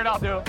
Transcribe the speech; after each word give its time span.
scared, 0.00 0.06
I'll 0.06 0.18
do. 0.18 0.42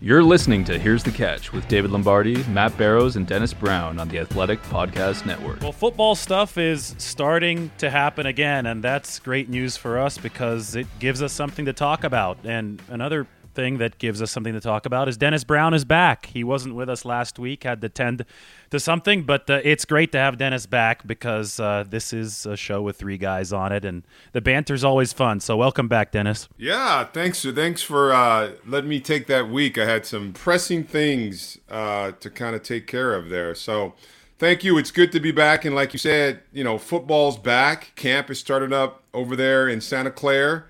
You're 0.00 0.22
listening 0.22 0.62
to 0.66 0.78
Here's 0.78 1.02
the 1.02 1.10
Catch 1.10 1.52
with 1.52 1.66
David 1.66 1.90
Lombardi, 1.90 2.44
Matt 2.44 2.78
Barrows, 2.78 3.16
and 3.16 3.26
Dennis 3.26 3.52
Brown 3.52 3.98
on 3.98 4.06
the 4.06 4.20
Athletic 4.20 4.62
Podcast 4.64 5.26
Network. 5.26 5.60
Well, 5.62 5.72
football 5.72 6.14
stuff 6.14 6.58
is 6.58 6.94
starting 6.96 7.72
to 7.78 7.90
happen 7.90 8.24
again, 8.24 8.66
and 8.66 8.84
that's 8.84 9.18
great 9.18 9.48
news 9.48 9.76
for 9.76 9.98
us 9.98 10.16
because 10.16 10.76
it 10.76 10.86
gives 11.00 11.22
us 11.22 11.32
something 11.32 11.64
to 11.64 11.72
talk 11.72 12.04
about. 12.04 12.38
And 12.44 12.80
another 12.88 13.26
thing 13.56 13.78
that 13.78 13.98
gives 13.98 14.22
us 14.22 14.30
something 14.30 14.52
to 14.52 14.60
talk 14.60 14.86
about 14.86 15.08
is 15.08 15.16
Dennis 15.16 15.42
Brown 15.42 15.74
is 15.74 15.84
back. 15.84 16.26
He 16.26 16.44
wasn't 16.44 16.76
with 16.76 16.88
us 16.88 17.04
last 17.04 17.38
week, 17.38 17.64
had 17.64 17.80
to 17.80 17.88
tend 17.88 18.24
to 18.70 18.78
something, 18.78 19.24
but 19.24 19.48
uh, 19.50 19.60
it's 19.64 19.84
great 19.84 20.12
to 20.12 20.18
have 20.18 20.38
Dennis 20.38 20.66
back 20.66 21.06
because 21.06 21.58
uh, 21.58 21.84
this 21.88 22.12
is 22.12 22.46
a 22.46 22.56
show 22.56 22.82
with 22.82 22.96
three 22.96 23.18
guys 23.18 23.52
on 23.52 23.72
it, 23.72 23.84
and 23.84 24.04
the 24.32 24.40
banter's 24.40 24.84
always 24.84 25.12
fun. 25.12 25.40
So 25.40 25.56
welcome 25.56 25.88
back, 25.88 26.12
Dennis. 26.12 26.48
Yeah, 26.58 27.04
thanks. 27.04 27.44
Thanks 27.44 27.82
for 27.82 28.12
uh, 28.12 28.52
letting 28.66 28.90
me 28.90 29.00
take 29.00 29.26
that 29.26 29.48
week. 29.48 29.78
I 29.78 29.86
had 29.86 30.06
some 30.06 30.32
pressing 30.32 30.84
things 30.84 31.58
uh, 31.68 32.12
to 32.20 32.30
kind 32.30 32.54
of 32.54 32.62
take 32.62 32.86
care 32.86 33.14
of 33.14 33.30
there. 33.30 33.54
So 33.54 33.94
thank 34.38 34.62
you. 34.62 34.78
It's 34.78 34.90
good 34.90 35.10
to 35.12 35.20
be 35.20 35.32
back, 35.32 35.64
and 35.64 35.74
like 35.74 35.92
you 35.92 35.98
said, 35.98 36.40
you 36.52 36.62
know, 36.62 36.78
football's 36.78 37.38
back. 37.38 37.92
Camp 37.96 38.30
is 38.30 38.38
started 38.38 38.72
up 38.72 39.02
over 39.14 39.34
there 39.34 39.66
in 39.66 39.80
Santa 39.80 40.10
Clara. 40.10 40.64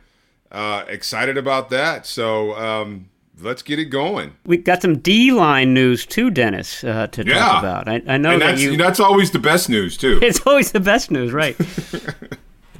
Uh, 0.52 0.84
excited 0.88 1.36
about 1.36 1.70
that. 1.70 2.06
So 2.06 2.54
um, 2.56 3.08
let's 3.40 3.62
get 3.62 3.78
it 3.78 3.86
going. 3.86 4.32
We 4.46 4.56
got 4.58 4.80
some 4.82 4.98
D 4.98 5.32
line 5.32 5.74
news 5.74 6.06
too, 6.06 6.30
Dennis, 6.30 6.84
uh, 6.84 7.08
to 7.08 7.24
Yeah. 7.26 7.38
talk 7.38 7.58
about. 7.62 7.88
I, 7.88 8.02
I 8.06 8.16
know 8.16 8.30
and 8.32 8.42
that 8.42 8.46
that's, 8.52 8.62
you. 8.62 8.76
that's 8.76 9.00
always 9.00 9.30
the 9.32 9.38
best 9.38 9.68
news, 9.68 9.96
too. 9.96 10.18
It's 10.22 10.40
always 10.46 10.72
the 10.72 10.80
best 10.80 11.10
news, 11.10 11.32
right? 11.32 11.56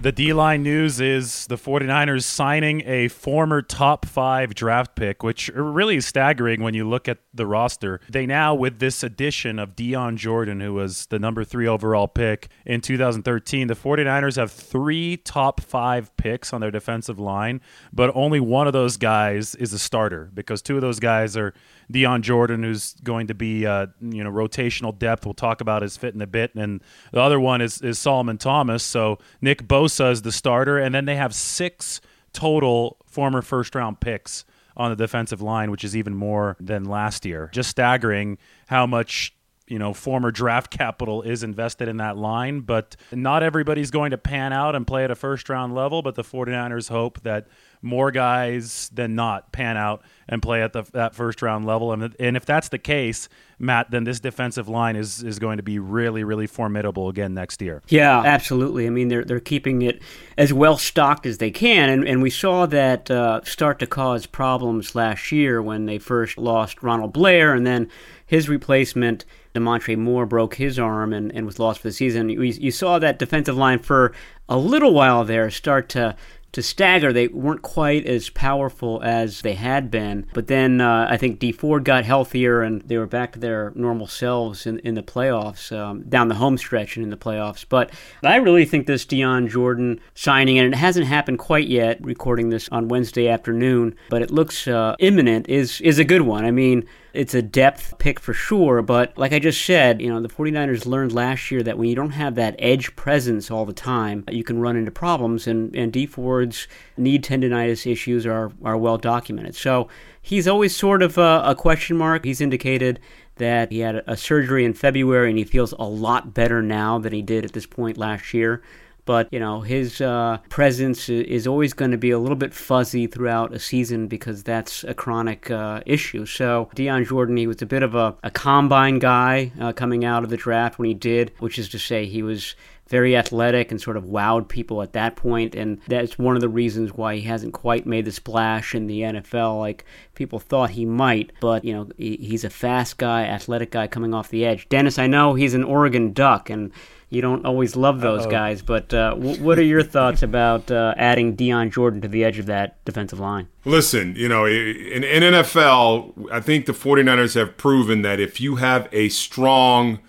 The 0.06 0.12
D 0.12 0.32
line 0.32 0.62
news 0.62 1.00
is 1.00 1.48
the 1.48 1.56
49ers 1.56 2.22
signing 2.22 2.80
a 2.86 3.08
former 3.08 3.60
top 3.60 4.06
five 4.06 4.54
draft 4.54 4.94
pick, 4.94 5.24
which 5.24 5.48
really 5.48 5.96
is 5.96 6.06
staggering 6.06 6.62
when 6.62 6.74
you 6.74 6.88
look 6.88 7.08
at 7.08 7.18
the 7.34 7.44
roster. 7.44 8.00
They 8.08 8.24
now, 8.24 8.54
with 8.54 8.78
this 8.78 9.02
addition 9.02 9.58
of 9.58 9.74
Dion 9.74 10.16
Jordan, 10.16 10.60
who 10.60 10.74
was 10.74 11.06
the 11.06 11.18
number 11.18 11.42
three 11.42 11.66
overall 11.66 12.06
pick 12.06 12.46
in 12.64 12.82
2013, 12.82 13.66
the 13.66 13.74
49ers 13.74 14.36
have 14.36 14.52
three 14.52 15.16
top 15.16 15.60
five 15.60 16.16
picks 16.16 16.52
on 16.52 16.60
their 16.60 16.70
defensive 16.70 17.18
line, 17.18 17.60
but 17.92 18.12
only 18.14 18.38
one 18.38 18.68
of 18.68 18.72
those 18.72 18.96
guys 18.96 19.56
is 19.56 19.72
a 19.72 19.78
starter 19.80 20.30
because 20.32 20.62
two 20.62 20.76
of 20.76 20.82
those 20.82 21.00
guys 21.00 21.36
are 21.36 21.52
Dion 21.90 22.22
Jordan, 22.22 22.62
who's 22.62 22.94
going 23.04 23.28
to 23.28 23.34
be 23.34 23.66
uh, 23.66 23.86
you 24.00 24.24
know 24.24 24.30
rotational 24.30 24.96
depth. 24.96 25.24
We'll 25.24 25.34
talk 25.34 25.60
about 25.60 25.82
his 25.82 25.96
fit 25.96 26.14
in 26.14 26.22
a 26.22 26.26
bit, 26.26 26.54
and 26.54 26.82
the 27.12 27.20
other 27.20 27.38
one 27.38 27.60
is 27.60 27.80
is 27.80 27.98
Solomon 27.98 28.38
Thomas. 28.38 28.82
So 28.82 29.18
Nick 29.40 29.66
Bosa 29.68 30.10
is 30.10 30.22
the 30.22 30.32
starter, 30.32 30.78
and 30.78 30.94
then 30.94 31.04
they 31.04 31.16
have 31.16 31.34
six 31.34 32.00
total 32.32 32.98
former 33.06 33.42
first 33.42 33.74
round 33.74 34.00
picks 34.00 34.44
on 34.76 34.90
the 34.90 34.96
defensive 34.96 35.40
line, 35.40 35.70
which 35.70 35.84
is 35.84 35.96
even 35.96 36.14
more 36.14 36.56
than 36.60 36.84
last 36.84 37.24
year. 37.24 37.50
Just 37.52 37.70
staggering 37.70 38.38
how 38.66 38.86
much 38.86 39.35
you 39.66 39.78
know 39.78 39.92
former 39.92 40.30
draft 40.30 40.70
capital 40.70 41.22
is 41.22 41.42
invested 41.42 41.88
in 41.88 41.96
that 41.96 42.16
line 42.16 42.60
but 42.60 42.96
not 43.12 43.42
everybody's 43.42 43.90
going 43.90 44.10
to 44.10 44.18
pan 44.18 44.52
out 44.52 44.74
and 44.74 44.86
play 44.86 45.04
at 45.04 45.10
a 45.10 45.14
first 45.16 45.48
round 45.48 45.74
level 45.74 46.02
but 46.02 46.14
the 46.14 46.24
49ers 46.24 46.88
hope 46.88 47.20
that 47.22 47.46
more 47.82 48.10
guys 48.10 48.90
than 48.92 49.14
not 49.14 49.52
pan 49.52 49.76
out 49.76 50.02
and 50.28 50.42
play 50.42 50.62
at 50.62 50.72
the, 50.72 50.82
that 50.92 51.14
first 51.14 51.42
round 51.42 51.64
level 51.66 51.92
and, 51.92 52.14
and 52.18 52.36
if 52.36 52.44
that's 52.44 52.68
the 52.68 52.78
case 52.78 53.28
matt 53.58 53.90
then 53.90 54.04
this 54.04 54.20
defensive 54.20 54.68
line 54.68 54.96
is, 54.96 55.22
is 55.22 55.38
going 55.38 55.56
to 55.56 55.62
be 55.62 55.78
really 55.78 56.24
really 56.24 56.46
formidable 56.46 57.08
again 57.08 57.34
next 57.34 57.60
year 57.62 57.82
Yeah, 57.96 58.20
absolutely. 58.20 58.86
I 58.86 58.90
mean, 58.90 59.08
they're 59.08 59.24
they're 59.24 59.40
keeping 59.40 59.82
it 59.82 60.02
as 60.36 60.52
well 60.52 60.76
stocked 60.76 61.26
as 61.26 61.38
they 61.38 61.50
can, 61.50 61.88
and 61.88 62.06
and 62.06 62.22
we 62.22 62.30
saw 62.30 62.66
that 62.66 63.10
uh, 63.10 63.40
start 63.44 63.78
to 63.78 63.86
cause 63.86 64.26
problems 64.26 64.94
last 64.94 65.32
year 65.32 65.62
when 65.62 65.86
they 65.86 65.98
first 65.98 66.36
lost 66.36 66.82
Ronald 66.82 67.12
Blair, 67.12 67.54
and 67.54 67.66
then 67.66 67.90
his 68.26 68.48
replacement. 68.48 69.24
Damontre 69.56 69.96
Moore 69.96 70.26
broke 70.26 70.54
his 70.54 70.78
arm 70.78 71.12
and, 71.12 71.32
and 71.34 71.46
was 71.46 71.58
lost 71.58 71.80
for 71.80 71.88
the 71.88 71.94
season. 71.94 72.28
You, 72.28 72.42
you 72.42 72.70
saw 72.70 72.98
that 72.98 73.18
defensive 73.18 73.56
line 73.56 73.78
for 73.78 74.12
a 74.48 74.58
little 74.58 74.92
while 74.92 75.24
there 75.24 75.50
start 75.50 75.88
to 75.90 76.16
to 76.56 76.62
stagger. 76.62 77.12
They 77.12 77.28
weren't 77.28 77.60
quite 77.60 78.06
as 78.06 78.30
powerful 78.30 79.02
as 79.02 79.42
they 79.42 79.52
had 79.52 79.90
been. 79.90 80.26
But 80.32 80.46
then 80.46 80.80
uh, 80.80 81.06
I 81.10 81.18
think 81.18 81.38
Dee 81.38 81.52
Ford 81.52 81.84
got 81.84 82.06
healthier 82.06 82.62
and 82.62 82.80
they 82.80 82.96
were 82.96 83.06
back 83.06 83.32
to 83.32 83.38
their 83.38 83.72
normal 83.74 84.06
selves 84.06 84.66
in, 84.66 84.78
in 84.78 84.94
the 84.94 85.02
playoffs, 85.02 85.70
um, 85.76 86.04
down 86.08 86.28
the 86.28 86.36
home 86.36 86.56
stretch 86.56 86.96
and 86.96 87.04
in 87.04 87.10
the 87.10 87.16
playoffs. 87.18 87.66
But 87.68 87.90
I 88.22 88.36
really 88.36 88.64
think 88.64 88.86
this 88.86 89.04
Dion 89.04 89.48
Jordan 89.48 90.00
signing, 90.14 90.58
and 90.58 90.72
it 90.72 90.76
hasn't 90.78 91.06
happened 91.06 91.38
quite 91.38 91.68
yet, 91.68 92.02
recording 92.02 92.48
this 92.48 92.70
on 92.70 92.88
Wednesday 92.88 93.28
afternoon, 93.28 93.94
but 94.08 94.22
it 94.22 94.30
looks 94.30 94.66
uh, 94.66 94.96
imminent, 94.98 95.50
is, 95.50 95.82
is 95.82 95.98
a 95.98 96.04
good 96.04 96.22
one. 96.22 96.46
I 96.46 96.52
mean, 96.52 96.88
it's 97.16 97.34
a 97.34 97.42
depth 97.42 97.98
pick 97.98 98.20
for 98.20 98.34
sure, 98.34 98.82
but 98.82 99.16
like 99.16 99.32
I 99.32 99.38
just 99.38 99.64
said, 99.64 100.02
you 100.02 100.12
know, 100.12 100.20
the 100.20 100.28
49ers 100.28 100.86
learned 100.86 101.12
last 101.12 101.50
year 101.50 101.62
that 101.62 101.78
when 101.78 101.88
you 101.88 101.96
don't 101.96 102.10
have 102.10 102.34
that 102.34 102.54
edge 102.58 102.94
presence 102.94 103.50
all 103.50 103.64
the 103.64 103.72
time, 103.72 104.24
you 104.30 104.44
can 104.44 104.60
run 104.60 104.76
into 104.76 104.90
problems, 104.90 105.46
and, 105.46 105.74
and 105.74 105.92
Dee 105.92 106.06
Ford's 106.06 106.68
knee 106.96 107.18
tendonitis 107.18 107.90
issues 107.90 108.26
are, 108.26 108.52
are 108.62 108.76
well 108.76 108.98
documented. 108.98 109.54
So 109.54 109.88
he's 110.20 110.46
always 110.46 110.76
sort 110.76 111.02
of 111.02 111.16
a, 111.16 111.42
a 111.44 111.54
question 111.54 111.96
mark. 111.96 112.24
He's 112.24 112.40
indicated 112.42 113.00
that 113.36 113.72
he 113.72 113.80
had 113.80 114.02
a 114.06 114.16
surgery 114.16 114.64
in 114.64 114.74
February 114.74 115.30
and 115.30 115.38
he 115.38 115.44
feels 115.44 115.72
a 115.72 115.84
lot 115.84 116.34
better 116.34 116.62
now 116.62 116.98
than 116.98 117.12
he 117.12 117.22
did 117.22 117.44
at 117.44 117.52
this 117.52 117.66
point 117.66 117.96
last 117.96 118.34
year 118.34 118.62
but 119.06 119.32
you 119.32 119.40
know 119.40 119.62
his 119.62 120.02
uh, 120.02 120.36
presence 120.50 121.08
is 121.08 121.46
always 121.46 121.72
going 121.72 121.92
to 121.92 121.96
be 121.96 122.10
a 122.10 122.18
little 122.18 122.36
bit 122.36 122.52
fuzzy 122.52 123.06
throughout 123.06 123.54
a 123.54 123.58
season 123.58 124.08
because 124.08 124.42
that's 124.42 124.84
a 124.84 124.92
chronic 124.92 125.50
uh, 125.50 125.80
issue. 125.86 126.26
So 126.26 126.68
Dion 126.74 127.04
Jordan, 127.06 127.38
he 127.38 127.46
was 127.46 127.62
a 127.62 127.66
bit 127.66 127.82
of 127.82 127.94
a, 127.94 128.14
a 128.22 128.30
combine 128.30 128.98
guy 128.98 129.52
uh, 129.58 129.72
coming 129.72 130.04
out 130.04 130.24
of 130.24 130.30
the 130.30 130.36
draft 130.36 130.78
when 130.78 130.88
he 130.88 130.94
did, 130.94 131.32
which 131.38 131.58
is 131.58 131.70
to 131.70 131.78
say 131.78 132.04
he 132.04 132.22
was 132.22 132.54
very 132.88 133.16
athletic 133.16 133.70
and 133.70 133.80
sort 133.80 133.96
of 133.96 134.04
wowed 134.04 134.48
people 134.48 134.80
at 134.80 134.92
that 134.92 135.16
point, 135.16 135.54
and 135.54 135.80
that's 135.88 136.18
one 136.18 136.36
of 136.36 136.40
the 136.40 136.48
reasons 136.48 136.92
why 136.92 137.16
he 137.16 137.22
hasn't 137.22 137.52
quite 137.52 137.84
made 137.86 138.04
the 138.04 138.12
splash 138.12 138.74
in 138.74 138.86
the 138.86 139.00
NFL 139.00 139.58
like 139.58 139.84
people 140.14 140.38
thought 140.38 140.70
he 140.70 140.84
might. 140.84 141.32
But 141.40 141.64
you 141.64 141.72
know 141.72 141.88
he's 141.96 142.44
a 142.44 142.50
fast 142.50 142.98
guy, 142.98 143.24
athletic 143.24 143.72
guy 143.72 143.86
coming 143.88 144.14
off 144.14 144.28
the 144.28 144.44
edge. 144.44 144.68
Dennis, 144.68 144.98
I 144.98 145.06
know 145.06 145.34
he's 145.34 145.54
an 145.54 145.64
Oregon 145.64 146.12
Duck, 146.12 146.48
and 146.48 146.72
you 147.08 147.22
don't 147.22 147.46
always 147.46 147.76
love 147.76 148.00
those 148.00 148.26
guys, 148.26 148.62
but 148.62 148.92
uh, 148.92 149.10
w- 149.10 149.42
what 149.42 149.58
are 149.58 149.64
your 149.64 149.82
thoughts 149.94 150.22
about 150.22 150.70
uh, 150.70 150.94
adding 150.96 151.36
Dion 151.36 151.70
Jordan 151.70 152.00
to 152.00 152.08
the 152.08 152.24
edge 152.24 152.38
of 152.38 152.46
that 152.46 152.84
defensive 152.84 153.20
line? 153.20 153.48
Listen, 153.64 154.14
you 154.16 154.28
know, 154.28 154.44
in, 154.44 155.04
in 155.04 155.22
NFL, 155.22 156.30
I 156.32 156.40
think 156.40 156.66
the 156.66 156.72
49ers 156.72 157.34
have 157.34 157.56
proven 157.56 158.02
that 158.02 158.18
if 158.18 158.40
you 158.40 158.56
have 158.56 158.88
a 158.92 159.08
strong 159.08 160.00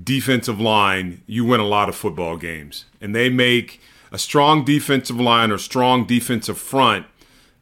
defensive 0.00 0.60
line, 0.60 1.22
you 1.26 1.44
win 1.44 1.60
a 1.60 1.66
lot 1.66 1.88
of 1.88 1.96
football 1.96 2.36
games. 2.36 2.84
And 3.00 3.14
they 3.14 3.28
make 3.28 3.80
a 4.12 4.18
strong 4.18 4.64
defensive 4.64 5.18
line 5.20 5.50
or 5.50 5.58
strong 5.58 6.06
defensive 6.06 6.58
front 6.58 7.06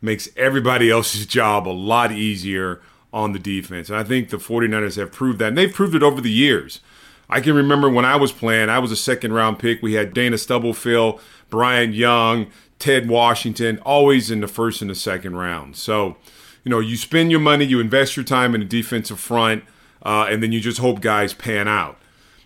makes 0.02 0.28
everybody 0.36 0.91
else's 0.92 1.25
job 1.25 1.66
a 1.66 1.70
lot 1.70 2.12
easier 2.12 2.81
on 3.12 3.32
the 3.32 3.38
defense. 3.38 3.88
And 3.88 3.98
I 3.98 4.04
think 4.04 4.31
the 4.31 4.38
49ers 4.38 4.97
have 4.97 5.12
proved 5.12 5.38
that. 5.38 5.48
And 5.48 5.58
they've 5.58 5.72
proved 5.72 5.94
it 5.94 6.02
over 6.02 6.20
the 6.20 6.31
years. 6.31 6.81
I 7.28 7.40
can 7.40 7.54
remember 7.54 7.88
when 7.88 8.04
I 8.04 8.16
was 8.16 8.32
playing, 8.32 8.68
I 8.68 8.78
was 8.78 8.92
a 8.92 8.96
second 8.96 9.32
round 9.32 9.58
pick. 9.58 9.82
We 9.82 9.94
had 9.94 10.12
Dana 10.12 10.38
Stubblefield, 10.38 11.20
Brian 11.48 11.92
Young, 11.92 12.48
Ted 12.78 13.08
Washington, 13.08 13.78
always 13.84 14.30
in 14.30 14.40
the 14.40 14.48
first 14.48 14.82
and 14.82 14.90
the 14.90 14.94
second 14.94 15.36
round. 15.36 15.76
So, 15.76 16.16
you 16.64 16.70
know, 16.70 16.80
you 16.80 16.96
spend 16.96 17.30
your 17.30 17.40
money, 17.40 17.64
you 17.64 17.80
invest 17.80 18.16
your 18.16 18.24
time 18.24 18.54
in 18.54 18.60
the 18.60 18.66
defensive 18.66 19.20
front, 19.20 19.64
uh, 20.02 20.26
and 20.28 20.42
then 20.42 20.52
you 20.52 20.60
just 20.60 20.78
hope 20.78 21.00
guys 21.00 21.32
pan 21.32 21.68
out. 21.68 21.98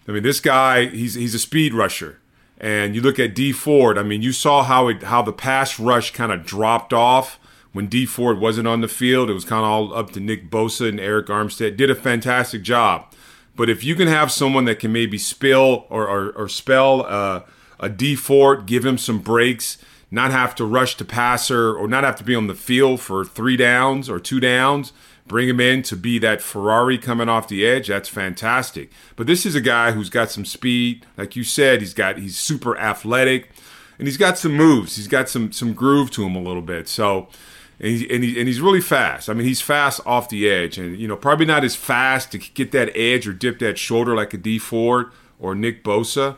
I 0.08 0.12
mean, 0.12 0.23
this 0.23 0.40
guy, 0.40 0.87
he's 0.87 1.14
he's 1.14 1.34
a 1.34 1.38
speed 1.38 1.75
rusher. 1.75 2.20
And 2.58 2.94
you 2.94 3.02
look 3.02 3.19
at 3.19 3.34
Dee 3.34 3.52
Ford, 3.52 3.99
I 3.99 4.02
mean, 4.02 4.22
you 4.22 4.32
saw 4.32 4.62
how 4.62 4.88
it 4.88 5.05
how 5.05 5.22
the 5.22 5.32
pass 5.32 5.79
rush 5.79 6.12
kind 6.12 6.32
of 6.32 6.44
dropped 6.44 6.93
off 6.93 7.38
when 7.72 7.87
Dee 7.87 8.06
Ford 8.06 8.38
wasn't 8.38 8.69
on 8.69 8.81
the 8.81 8.88
field. 8.88 9.29
It 9.29 9.34
was 9.34 9.44
kind 9.44 9.64
of 9.64 9.70
all 9.70 9.94
up 9.94 10.12
to 10.12 10.20
Nick 10.20 10.50
Bosa 10.50 10.88
and 10.88 10.99
Arik 10.99 11.26
Armstead. 11.26 11.76
Did 11.76 11.90
a 11.90 11.94
fantastic 11.94 12.62
job. 12.62 13.12
But 13.56 13.70
if 13.70 13.82
you 13.82 13.94
can 13.94 14.08
have 14.08 14.31
someone 14.31 14.67
that 14.67 14.79
can 14.79 14.93
maybe 14.93 15.19
spill 15.19 15.87
or, 15.88 16.08
or, 16.08 16.31
or 16.32 16.49
spell 16.49 17.06
uh, 17.06 17.41
a 17.81 17.88
Dee 17.88 18.14
Ford, 18.14 18.67
give 18.67 18.85
him 18.85 18.99
some 18.99 19.19
breaks, 19.19 19.79
not 20.11 20.31
have 20.31 20.55
to 20.56 20.64
rush 20.64 20.97
to 20.97 21.05
passer 21.05 21.75
or 21.75 21.88
not 21.88 22.05
have 22.05 22.17
to 22.17 22.25
be 22.25 22.35
on 22.35 22.47
the 22.47 22.55
field 22.55 23.00
for 23.00 23.25
three 23.25 23.56
downs 23.56 24.08
or 24.08 24.20
two 24.20 24.41
downs, 24.41 24.93
bring 25.26 25.49
him 25.49 25.58
in 25.58 25.82
to 25.82 25.97
be 25.97 26.19
that 26.19 26.41
Ferrari 26.41 26.99
coming 26.99 27.29
off 27.29 27.49
the 27.49 27.67
edge, 27.67 27.88
that's 27.88 28.08
fantastic. 28.08 28.91
But 29.17 29.26
this 29.26 29.44
is 29.44 29.55
a 29.55 29.61
guy 29.61 29.93
who's 29.93 30.11
got 30.11 30.31
some 30.31 30.44
speed. 30.44 31.05
Like 31.17 31.35
you 31.35 31.43
said, 31.43 31.81
he's 31.81 31.94
got 31.94 32.19
he's 32.19 32.38
super 32.38 32.79
athletic 32.79 33.50
and 33.99 34.06
he's 34.06 34.17
got 34.17 34.38
some 34.38 34.53
moves. 34.53 34.97
He's 34.97 35.08
got 35.08 35.29
some 35.29 35.50
some 35.53 35.73
groove 35.75 36.11
to 36.12 36.25
him 36.25 36.37
a 36.37 36.43
little 36.43 36.62
bit. 36.62 36.88
So 36.88 37.29
and, 37.78 37.88
he, 37.88 38.14
and, 38.14 38.25
he, 38.25 38.38
and 38.38 38.49
he's 38.49 38.61
really 38.61 38.81
fast. 38.81 39.28
I 39.28 39.34
mean, 39.34 39.46
he's 39.46 39.61
fast 39.61 40.00
off 40.06 40.28
the 40.28 40.49
edge, 40.49 40.78
and 40.78 40.99
you 40.99 41.06
know, 41.06 41.17
probably 41.17 41.46
not 41.46 41.64
as 41.64 41.76
fast 41.76 42.32
to 42.32 42.38
get 42.38 42.73
that 42.73 42.96
edge 42.96 43.26
or 43.26 43.32
dip 43.32 43.58
that 43.58 43.78
shoulder 43.78 44.14
like 44.14 44.32
a 44.34 44.38
Dee 44.38 44.58
Ford 44.58 45.11
or 45.38 45.55
Nick 45.55 45.84
Bosa, 45.84 46.37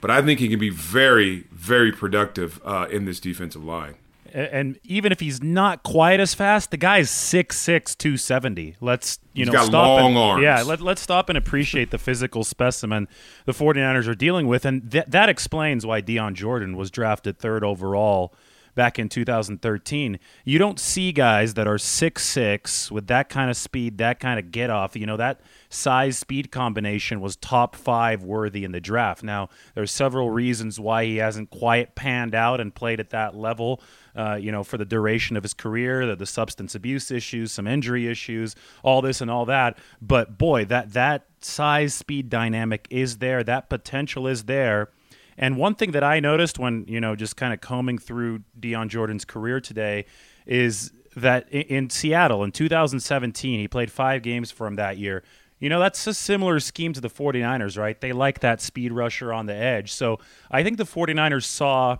but 0.00 0.10
I 0.10 0.22
think 0.22 0.40
he 0.40 0.48
can 0.48 0.58
be 0.58 0.70
very, 0.70 1.44
very 1.52 1.92
productive 1.92 2.60
uh, 2.64 2.86
in 2.90 3.04
this 3.04 3.20
defensive 3.20 3.64
line. 3.64 3.94
And 4.32 4.78
even 4.84 5.10
if 5.10 5.18
he's 5.18 5.42
not 5.42 5.82
quite 5.82 6.20
as 6.20 6.34
fast, 6.34 6.70
the 6.70 6.76
guy's 6.76 7.10
6'6", 7.10 7.96
270. 7.98 8.76
Let's 8.80 9.18
you 9.32 9.40
He's 9.40 9.46
know 9.48 9.52
got 9.52 9.66
stop 9.66 10.00
long 10.00 10.10
and, 10.10 10.18
arms. 10.18 10.42
Yeah, 10.42 10.62
let, 10.62 10.80
let's 10.80 11.00
stop 11.00 11.28
and 11.28 11.36
appreciate 11.36 11.90
the 11.90 11.98
physical 11.98 12.44
specimen 12.44 13.08
the 13.44 13.52
49ers 13.52 14.06
are 14.06 14.14
dealing 14.14 14.46
with, 14.46 14.64
and 14.64 14.90
th- 14.90 15.06
that 15.08 15.28
explains 15.28 15.84
why 15.84 16.00
Dion 16.00 16.36
Jordan 16.36 16.76
was 16.76 16.92
drafted 16.92 17.38
third 17.38 17.64
overall 17.64 18.32
back 18.80 18.98
in 18.98 19.10
2013. 19.10 20.18
You 20.42 20.58
don't 20.58 20.80
see 20.80 21.12
guys 21.12 21.52
that 21.52 21.68
are 21.68 21.76
six 21.76 22.24
six 22.24 22.90
with 22.90 23.08
that 23.08 23.28
kind 23.28 23.50
of 23.50 23.58
speed, 23.58 23.98
that 23.98 24.20
kind 24.20 24.38
of 24.38 24.50
get 24.50 24.70
off. 24.70 24.96
You 24.96 25.04
know 25.04 25.18
that 25.18 25.42
size 25.68 26.16
speed 26.16 26.50
combination 26.50 27.20
was 27.20 27.36
top 27.36 27.76
five 27.76 28.24
worthy 28.24 28.64
in 28.64 28.72
the 28.72 28.80
draft. 28.80 29.22
Now 29.22 29.50
there's 29.74 29.92
several 29.92 30.30
reasons 30.30 30.80
why 30.80 31.04
he 31.04 31.18
hasn't 31.18 31.50
quite 31.50 31.94
panned 31.94 32.34
out 32.34 32.58
and 32.58 32.74
played 32.74 33.00
at 33.00 33.10
that 33.10 33.36
level. 33.36 33.82
Uh, 34.16 34.36
you 34.40 34.50
know, 34.50 34.64
for 34.64 34.78
the 34.78 34.86
duration 34.86 35.36
of 35.36 35.42
his 35.42 35.52
career, 35.52 36.06
the, 36.06 36.16
the 36.16 36.24
substance 36.24 36.74
abuse 36.74 37.10
issues, 37.10 37.52
some 37.52 37.66
injury 37.66 38.06
issues, 38.06 38.56
all 38.82 39.02
this 39.02 39.20
and 39.20 39.30
all 39.30 39.44
that. 39.44 39.76
But 40.00 40.38
boy, 40.38 40.64
that 40.64 40.94
that 40.94 41.26
size 41.42 41.92
speed 41.92 42.30
dynamic 42.30 42.86
is 42.88 43.18
there. 43.18 43.44
That 43.44 43.68
potential 43.68 44.26
is 44.26 44.44
there. 44.44 44.88
And 45.40 45.56
one 45.56 45.74
thing 45.74 45.92
that 45.92 46.04
I 46.04 46.20
noticed 46.20 46.58
when, 46.58 46.84
you 46.86 47.00
know, 47.00 47.16
just 47.16 47.34
kind 47.34 47.54
of 47.54 47.62
combing 47.62 47.96
through 47.96 48.42
Dion 48.60 48.90
Jordan's 48.90 49.24
career 49.24 49.58
today 49.58 50.04
is 50.46 50.92
that 51.16 51.48
in, 51.50 51.62
in 51.62 51.90
Seattle 51.90 52.44
in 52.44 52.52
2017, 52.52 53.58
he 53.58 53.66
played 53.66 53.90
five 53.90 54.20
games 54.20 54.50
for 54.50 54.66
him 54.66 54.76
that 54.76 54.98
year. 54.98 55.24
You 55.58 55.70
know, 55.70 55.80
that's 55.80 56.06
a 56.06 56.12
similar 56.12 56.60
scheme 56.60 56.92
to 56.92 57.00
the 57.00 57.08
49ers, 57.08 57.78
right? 57.78 57.98
They 57.98 58.12
like 58.12 58.40
that 58.40 58.60
speed 58.60 58.92
rusher 58.92 59.32
on 59.32 59.46
the 59.46 59.54
edge. 59.54 59.92
So 59.92 60.18
I 60.50 60.62
think 60.62 60.76
the 60.76 60.84
49ers 60.84 61.44
saw 61.44 61.96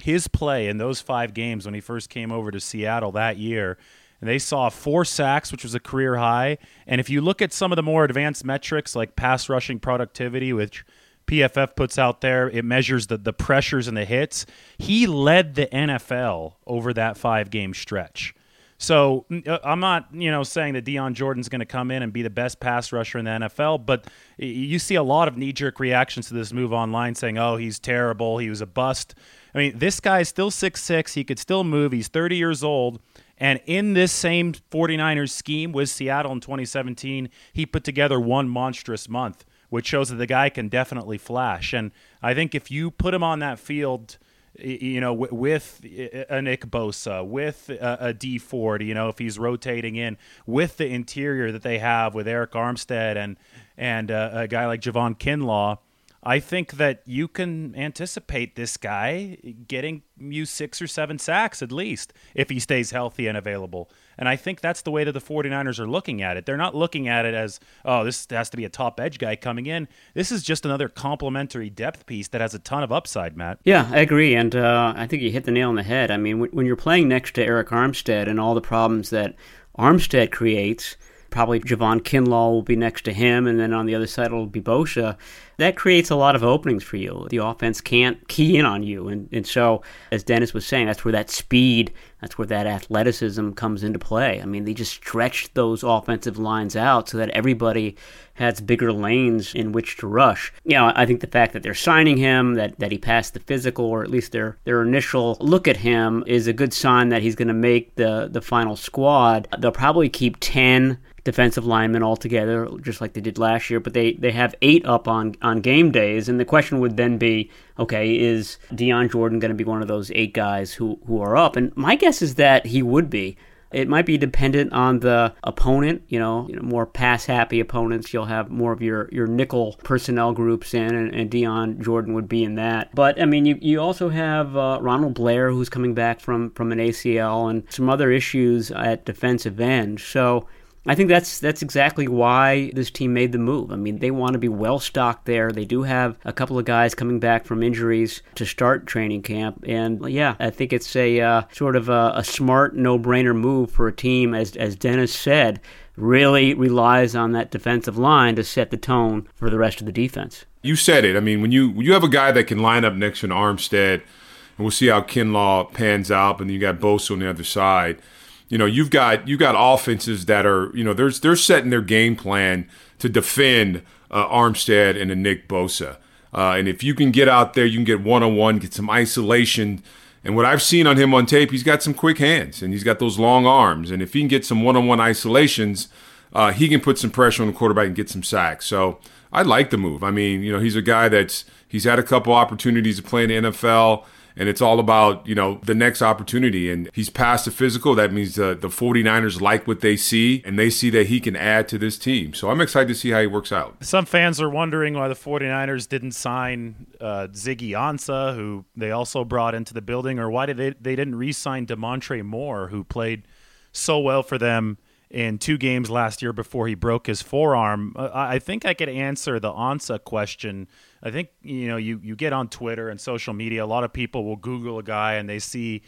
his 0.00 0.28
play 0.28 0.68
in 0.68 0.78
those 0.78 1.00
five 1.00 1.34
games 1.34 1.64
when 1.64 1.74
he 1.74 1.80
first 1.80 2.08
came 2.08 2.30
over 2.30 2.52
to 2.52 2.60
Seattle 2.60 3.10
that 3.12 3.38
year. 3.38 3.76
And 4.20 4.30
they 4.30 4.38
saw 4.38 4.68
four 4.68 5.04
sacks, 5.04 5.50
which 5.50 5.64
was 5.64 5.74
a 5.74 5.80
career 5.80 6.16
high. 6.16 6.58
And 6.86 7.00
if 7.00 7.10
you 7.10 7.20
look 7.20 7.42
at 7.42 7.52
some 7.52 7.72
of 7.72 7.76
the 7.76 7.82
more 7.82 8.04
advanced 8.04 8.44
metrics 8.44 8.94
like 8.94 9.16
pass 9.16 9.48
rushing 9.48 9.80
productivity, 9.80 10.52
which 10.52 10.84
PFF 11.28 11.76
puts 11.76 11.98
out 11.98 12.20
there, 12.20 12.50
it 12.50 12.64
measures 12.64 13.06
the, 13.06 13.18
the 13.18 13.32
pressures 13.32 13.86
and 13.86 13.96
the 13.96 14.04
hits. 14.04 14.46
He 14.78 15.06
led 15.06 15.54
the 15.54 15.66
NFL 15.66 16.54
over 16.66 16.92
that 16.94 17.16
five 17.16 17.50
game 17.50 17.74
stretch. 17.74 18.34
So 18.78 19.26
uh, 19.46 19.58
I'm 19.64 19.80
not, 19.80 20.08
you 20.12 20.30
know, 20.30 20.44
saying 20.44 20.74
that 20.74 20.84
Dion 20.84 21.12
Jordan's 21.12 21.48
going 21.48 21.58
to 21.58 21.66
come 21.66 21.90
in 21.90 22.02
and 22.02 22.12
be 22.12 22.22
the 22.22 22.30
best 22.30 22.60
pass 22.60 22.92
rusher 22.92 23.18
in 23.18 23.24
the 23.24 23.30
NFL, 23.32 23.84
but 23.84 24.06
you 24.36 24.78
see 24.78 24.94
a 24.94 25.02
lot 25.02 25.26
of 25.26 25.36
knee-jerk 25.36 25.80
reactions 25.80 26.28
to 26.28 26.34
this 26.34 26.52
move 26.52 26.72
online, 26.72 27.16
saying, 27.16 27.38
"Oh, 27.38 27.56
he's 27.56 27.80
terrible. 27.80 28.38
He 28.38 28.48
was 28.48 28.60
a 28.60 28.66
bust." 28.66 29.16
I 29.52 29.58
mean, 29.58 29.78
this 29.78 29.98
guy's 29.98 30.28
still 30.28 30.52
six 30.52 30.80
six. 30.80 31.14
He 31.14 31.24
could 31.24 31.40
still 31.40 31.64
move. 31.64 31.90
He's 31.90 32.08
30 32.08 32.36
years 32.36 32.62
old. 32.62 33.00
And 33.40 33.60
in 33.66 33.94
this 33.94 34.12
same 34.12 34.52
49ers 34.70 35.30
scheme 35.30 35.72
with 35.72 35.88
Seattle 35.88 36.32
in 36.32 36.40
2017, 36.40 37.28
he 37.52 37.66
put 37.66 37.84
together 37.84 38.18
one 38.18 38.48
monstrous 38.48 39.08
month, 39.08 39.44
which 39.68 39.86
shows 39.86 40.08
that 40.08 40.16
the 40.16 40.26
guy 40.26 40.48
can 40.48 40.68
definitely 40.68 41.18
flash. 41.18 41.72
And 41.72 41.90
I 42.22 42.34
think 42.34 42.54
if 42.54 42.70
you 42.70 42.90
put 42.90 43.14
him 43.14 43.22
on 43.22 43.38
that 43.40 43.58
field, 43.58 44.18
you 44.58 45.00
know, 45.00 45.12
with 45.12 45.80
a 46.28 46.42
Nick 46.42 46.66
Bosa, 46.66 47.26
with 47.26 47.70
a 47.70 48.12
Dee 48.12 48.38
Ford, 48.38 48.82
you 48.82 48.94
know, 48.94 49.08
if 49.08 49.18
he's 49.18 49.38
rotating 49.38 49.96
in, 49.96 50.16
with 50.46 50.78
the 50.78 50.86
interior 50.86 51.52
that 51.52 51.62
they 51.62 51.78
have 51.78 52.14
with 52.14 52.26
Arik 52.26 52.50
Armstead 52.50 53.16
and 53.16 53.36
and 53.76 54.10
uh, 54.10 54.30
a 54.32 54.48
guy 54.48 54.66
like 54.66 54.80
Javon 54.80 55.16
Kinlaw, 55.16 55.78
I 56.22 56.40
think 56.40 56.72
that 56.72 57.02
you 57.06 57.28
can 57.28 57.76
anticipate 57.76 58.56
this 58.56 58.76
guy 58.76 59.38
getting 59.68 60.02
you 60.18 60.46
six 60.46 60.82
or 60.82 60.88
seven 60.88 61.18
sacks 61.18 61.62
at 61.62 61.70
least 61.70 62.12
if 62.34 62.50
he 62.50 62.58
stays 62.58 62.90
healthy 62.90 63.28
and 63.28 63.36
available. 63.36 63.88
And 64.18 64.28
I 64.28 64.36
think 64.36 64.60
that's 64.60 64.82
the 64.82 64.90
way 64.90 65.04
that 65.04 65.12
the 65.12 65.20
49ers 65.20 65.78
are 65.78 65.86
looking 65.86 66.22
at 66.22 66.36
it. 66.36 66.44
They're 66.44 66.56
not 66.56 66.74
looking 66.74 67.08
at 67.08 67.24
it 67.24 67.34
as, 67.34 67.60
oh, 67.84 68.04
this 68.04 68.26
has 68.30 68.50
to 68.50 68.56
be 68.56 68.64
a 68.64 68.68
top 68.68 68.98
edge 68.98 69.18
guy 69.18 69.36
coming 69.36 69.66
in. 69.66 69.86
This 70.14 70.32
is 70.32 70.42
just 70.42 70.64
another 70.64 70.88
complementary 70.88 71.70
depth 71.70 72.04
piece 72.06 72.28
that 72.28 72.40
has 72.40 72.54
a 72.54 72.58
ton 72.58 72.82
of 72.82 72.90
upside, 72.90 73.36
Matt. 73.36 73.60
Yeah, 73.64 73.88
I 73.92 73.98
agree. 73.98 74.34
And 74.34 74.56
uh, 74.56 74.92
I 74.96 75.06
think 75.06 75.22
you 75.22 75.30
hit 75.30 75.44
the 75.44 75.52
nail 75.52 75.68
on 75.68 75.76
the 75.76 75.82
head. 75.82 76.10
I 76.10 76.16
mean, 76.16 76.40
when 76.40 76.66
you're 76.66 76.76
playing 76.76 77.08
next 77.08 77.34
to 77.36 77.46
Arik 77.46 77.68
Armstead 77.68 78.28
and 78.28 78.40
all 78.40 78.54
the 78.54 78.60
problems 78.60 79.10
that 79.10 79.36
Armstead 79.78 80.32
creates, 80.32 80.96
probably 81.30 81.60
Javon 81.60 82.00
Kinlaw 82.00 82.50
will 82.50 82.62
be 82.62 82.76
next 82.76 83.04
to 83.04 83.12
him, 83.12 83.46
and 83.46 83.60
then 83.60 83.72
on 83.72 83.86
the 83.86 83.94
other 83.94 84.06
side 84.06 84.26
it'll 84.26 84.46
be 84.46 84.60
Bosa 84.60 85.16
that 85.58 85.76
creates 85.76 86.10
a 86.10 86.16
lot 86.16 86.36
of 86.36 86.42
openings 86.42 86.84
for 86.84 86.96
you. 86.96 87.26
The 87.30 87.38
offense 87.38 87.80
can't 87.80 88.26
key 88.28 88.56
in 88.56 88.64
on 88.64 88.82
you. 88.82 89.08
And, 89.08 89.28
and 89.32 89.46
so, 89.46 89.82
as 90.12 90.22
Dennis 90.22 90.54
was 90.54 90.64
saying, 90.64 90.86
that's 90.86 91.04
where 91.04 91.12
that 91.12 91.30
speed, 91.30 91.92
that's 92.20 92.38
where 92.38 92.46
that 92.46 92.66
athleticism 92.66 93.50
comes 93.52 93.82
into 93.82 93.98
play. 93.98 94.40
I 94.40 94.46
mean, 94.46 94.64
they 94.64 94.74
just 94.74 94.92
stretched 94.92 95.54
those 95.54 95.82
offensive 95.82 96.38
lines 96.38 96.76
out 96.76 97.08
so 97.08 97.18
that 97.18 97.30
everybody 97.30 97.96
has 98.34 98.60
bigger 98.60 98.92
lanes 98.92 99.52
in 99.52 99.72
which 99.72 99.96
to 99.96 100.06
rush. 100.06 100.52
You 100.64 100.76
know, 100.76 100.92
I 100.94 101.06
think 101.06 101.20
the 101.20 101.26
fact 101.26 101.52
that 101.54 101.64
they're 101.64 101.74
signing 101.74 102.16
him, 102.16 102.54
that, 102.54 102.78
that 102.78 102.92
he 102.92 102.98
passed 102.98 103.34
the 103.34 103.40
physical, 103.40 103.84
or 103.84 104.04
at 104.04 104.10
least 104.10 104.30
their, 104.30 104.58
their 104.62 104.82
initial 104.82 105.36
look 105.40 105.66
at 105.66 105.76
him, 105.76 106.22
is 106.26 106.46
a 106.46 106.52
good 106.52 106.72
sign 106.72 107.08
that 107.08 107.22
he's 107.22 107.34
going 107.34 107.48
to 107.48 107.54
make 107.54 107.96
the, 107.96 108.28
the 108.30 108.40
final 108.40 108.76
squad. 108.76 109.48
They'll 109.58 109.72
probably 109.72 110.08
keep 110.08 110.36
10 110.38 110.98
defensive 111.24 111.66
linemen 111.66 112.02
altogether, 112.02 112.68
just 112.80 113.00
like 113.00 113.12
they 113.12 113.20
did 113.20 113.38
last 113.38 113.68
year, 113.68 113.80
but 113.80 113.92
they, 113.92 114.12
they 114.14 114.30
have 114.30 114.54
eight 114.62 114.86
up 114.86 115.06
on 115.06 115.34
game 115.56 115.90
days. 115.90 116.28
And 116.28 116.38
the 116.38 116.44
question 116.44 116.80
would 116.80 116.96
then 116.96 117.18
be 117.18 117.50
okay, 117.78 118.18
is 118.18 118.58
Dion 118.74 119.08
Jordan 119.08 119.38
going 119.38 119.50
to 119.50 119.54
be 119.54 119.64
one 119.64 119.82
of 119.82 119.88
those 119.88 120.10
eight 120.12 120.34
guys 120.34 120.72
who, 120.72 120.98
who 121.06 121.20
are 121.20 121.36
up? 121.36 121.56
And 121.56 121.76
my 121.76 121.96
guess 121.96 122.22
is 122.22 122.36
that 122.36 122.66
he 122.66 122.82
would 122.82 123.10
be. 123.10 123.36
It 123.70 123.88
might 123.88 124.06
be 124.06 124.16
dependent 124.16 124.72
on 124.72 125.00
the 125.00 125.34
opponent. 125.44 126.02
You 126.08 126.18
know, 126.18 126.46
you 126.48 126.56
know 126.56 126.62
more 126.62 126.86
pass 126.86 127.26
happy 127.26 127.60
opponents. 127.60 128.12
You'll 128.12 128.24
have 128.24 128.50
more 128.50 128.72
of 128.72 128.80
your, 128.80 129.08
your 129.12 129.26
nickel 129.26 129.78
personnel 129.84 130.32
groups 130.32 130.72
in, 130.72 130.94
and, 130.94 131.14
and 131.14 131.30
Dion 131.30 131.82
Jordan 131.82 132.14
would 132.14 132.28
be 132.28 132.44
in 132.44 132.54
that. 132.54 132.94
But 132.94 133.20
I 133.20 133.26
mean, 133.26 133.44
you, 133.44 133.58
you 133.60 133.80
also 133.80 134.08
have 134.08 134.56
uh, 134.56 134.78
Ronald 134.80 135.14
Blair 135.14 135.50
who's 135.50 135.68
coming 135.68 135.94
back 135.94 136.20
from 136.20 136.50
from 136.52 136.72
an 136.72 136.78
ACL 136.78 137.50
and 137.50 137.64
some 137.68 137.90
other 137.90 138.10
issues 138.10 138.70
at 138.70 139.04
defensive 139.04 139.60
end. 139.60 140.00
So 140.00 140.46
I 140.88 140.94
think 140.94 141.10
that's 141.10 141.38
that's 141.38 141.60
exactly 141.60 142.08
why 142.08 142.70
this 142.74 142.90
team 142.90 143.12
made 143.12 143.32
the 143.32 143.38
move. 143.38 143.70
I 143.70 143.76
mean, 143.76 143.98
they 143.98 144.10
want 144.10 144.32
to 144.32 144.38
be 144.38 144.48
well 144.48 144.78
stocked 144.78 145.26
there. 145.26 145.52
They 145.52 145.66
do 145.66 145.82
have 145.82 146.18
a 146.24 146.32
couple 146.32 146.58
of 146.58 146.64
guys 146.64 146.94
coming 146.94 147.20
back 147.20 147.44
from 147.44 147.62
injuries 147.62 148.22
to 148.36 148.46
start 148.46 148.86
training 148.86 149.22
camp, 149.22 149.62
and 149.66 150.10
yeah, 150.10 150.34
I 150.40 150.48
think 150.48 150.72
it's 150.72 150.96
a 150.96 151.20
uh, 151.20 151.42
sort 151.52 151.76
of 151.76 151.90
a, 151.90 152.12
a 152.16 152.24
smart, 152.24 152.74
no-brainer 152.74 153.36
move 153.36 153.70
for 153.70 153.86
a 153.86 153.92
team, 153.92 154.32
as 154.32 154.56
as 154.56 154.76
Dennis 154.76 155.14
said, 155.14 155.60
really 155.94 156.54
relies 156.54 157.14
on 157.14 157.32
that 157.32 157.50
defensive 157.50 157.98
line 157.98 158.36
to 158.36 158.44
set 158.44 158.70
the 158.70 158.78
tone 158.78 159.28
for 159.34 159.50
the 159.50 159.58
rest 159.58 159.80
of 159.80 159.86
the 159.86 159.92
defense. 159.92 160.46
You 160.62 160.74
said 160.74 161.04
it. 161.04 161.16
I 161.16 161.20
mean, 161.20 161.42
when 161.42 161.52
you 161.52 161.68
when 161.68 161.84
you 161.84 161.92
have 161.92 162.04
a 162.04 162.08
guy 162.08 162.32
that 162.32 162.44
can 162.44 162.60
line 162.60 162.86
up 162.86 162.94
next 162.94 163.20
to 163.20 163.26
an 163.26 163.32
Armstead, 163.32 163.94
and 163.96 164.64
we'll 164.64 164.70
see 164.70 164.86
how 164.86 165.02
Kinlaw 165.02 165.70
pans 165.70 166.10
out, 166.10 166.40
and 166.40 166.50
you 166.50 166.58
got 166.58 166.80
Bosa 166.80 167.10
on 167.10 167.18
the 167.18 167.28
other 167.28 167.44
side 167.44 168.00
you 168.48 168.58
know, 168.58 168.66
you've 168.66 168.90
got 168.90 169.28
you've 169.28 169.40
got 169.40 169.54
offenses 169.56 170.26
that 170.26 170.46
are, 170.46 170.70
you 170.74 170.82
know, 170.84 170.94
they're 170.94 171.10
they're 171.10 171.36
setting 171.36 171.70
their 171.70 171.82
game 171.82 172.16
plan 172.16 172.68
to 172.98 173.08
defend 173.08 173.82
uh, 174.10 174.26
Armstead 174.26 175.00
and 175.00 175.10
a 175.10 175.16
Nick 175.16 175.48
Bosa. 175.48 175.96
Uh, 176.32 176.52
and 176.52 176.68
if 176.68 176.82
you 176.82 176.94
can 176.94 177.10
get 177.10 177.28
out 177.28 177.54
there, 177.54 177.66
you 177.66 177.76
can 177.76 177.84
get 177.84 178.00
one 178.00 178.22
on 178.22 178.36
one, 178.36 178.58
get 178.58 178.74
some 178.74 178.90
isolation. 178.90 179.82
And 180.24 180.36
what 180.36 180.44
I've 180.44 180.62
seen 180.62 180.86
on 180.86 180.96
him 180.96 181.14
on 181.14 181.26
tape, 181.26 181.50
he's 181.50 181.62
got 181.62 181.82
some 181.82 181.94
quick 181.94 182.18
hands 182.18 182.62
and 182.62 182.72
he's 182.72 182.84
got 182.84 182.98
those 182.98 183.18
long 183.18 183.46
arms. 183.46 183.90
And 183.90 184.02
if 184.02 184.12
he 184.12 184.20
can 184.20 184.28
get 184.28 184.44
some 184.44 184.62
one 184.62 184.76
on 184.76 184.86
one 184.86 185.00
isolations, 185.00 185.88
uh, 186.32 186.52
he 186.52 186.68
can 186.68 186.80
put 186.80 186.98
some 186.98 187.10
pressure 187.10 187.42
on 187.42 187.48
the 187.48 187.54
quarterback 187.54 187.86
and 187.86 187.96
get 187.96 188.10
some 188.10 188.22
sacks. 188.22 188.66
So 188.66 188.98
I 189.32 189.42
like 189.42 189.70
the 189.70 189.78
move. 189.78 190.02
I 190.02 190.10
mean, 190.10 190.42
you 190.42 190.52
know, 190.52 190.60
he's 190.60 190.76
a 190.76 190.82
guy 190.82 191.08
that's 191.08 191.44
he's 191.66 191.84
had 191.84 191.98
a 191.98 192.02
couple 192.02 192.32
opportunities 192.32 192.96
to 192.96 193.02
play 193.02 193.24
in 193.24 193.44
the 193.44 193.50
NFL 193.50 194.04
and 194.38 194.48
it's 194.48 194.62
all 194.62 194.78
about 194.78 195.26
you 195.26 195.34
know 195.34 195.60
the 195.64 195.74
next 195.74 196.00
opportunity. 196.00 196.70
And 196.70 196.88
he's 196.94 197.10
passed 197.10 197.44
the 197.44 197.50
physical. 197.50 197.94
That 197.94 198.12
means 198.12 198.36
the, 198.36 198.54
the 198.54 198.68
49ers 198.68 199.40
like 199.40 199.66
what 199.66 199.80
they 199.80 199.96
see 199.96 200.42
and 200.44 200.58
they 200.58 200.70
see 200.70 200.90
that 200.90 201.08
he 201.08 201.20
can 201.20 201.36
add 201.36 201.68
to 201.68 201.78
this 201.78 201.98
team. 201.98 202.32
So 202.34 202.50
i'm 202.50 202.60
excited 202.60 202.88
to 202.88 202.94
see 202.94 203.10
how 203.10 203.20
he 203.20 203.26
works 203.26 203.52
out. 203.52 203.76
Some 203.80 204.06
fans 204.06 204.40
are 204.40 204.48
wondering 204.48 204.94
why 204.94 205.08
the 205.08 205.14
49ers 205.14 205.88
didn't 205.88 206.12
sign 206.12 206.86
uh, 207.00 207.28
ziggy 207.32 207.70
ansah 207.70 208.34
who 208.34 208.64
they 208.76 208.90
also 208.90 209.24
brought 209.24 209.54
into 209.54 209.74
the 209.74 209.82
building 209.82 210.18
or 210.18 210.30
why 210.30 210.46
did 210.46 210.56
they, 210.56 210.70
they 210.70 210.94
didn't 210.94 211.16
re-sign 211.16 211.66
damontre 211.66 212.24
moore 212.24 212.68
who 212.68 212.84
played 212.84 213.24
so 213.72 213.98
well 213.98 214.22
for 214.22 214.38
them 214.38 214.78
in 215.10 215.38
two 215.38 215.56
games 215.56 215.90
last 215.90 216.20
year 216.20 216.32
before 216.32 216.68
he 216.68 216.74
broke 216.74 217.06
his 217.06 217.22
forearm. 217.22 217.94
Uh, 217.96 218.10
I 218.12 218.38
think 218.38 218.66
I 218.66 218.74
could 218.74 218.88
answer 218.88 219.40
the 219.40 219.50
Ansah 219.50 220.02
question 220.02 220.68
I 221.02 221.10
think 221.10 221.28
you 221.42 221.68
know 221.68 221.76
you 221.76 222.00
you 222.02 222.16
get 222.16 222.32
on 222.32 222.48
Twitter 222.48 222.88
and 222.88 223.00
social 223.00 223.32
media. 223.32 223.64
A 223.64 223.66
lot 223.66 223.84
of 223.84 223.92
people 223.92 224.24
will 224.24 224.36
Google 224.36 224.78
a 224.78 224.82
guy 224.82 225.14
and 225.14 225.28
they 225.28 225.38
see 225.38 225.82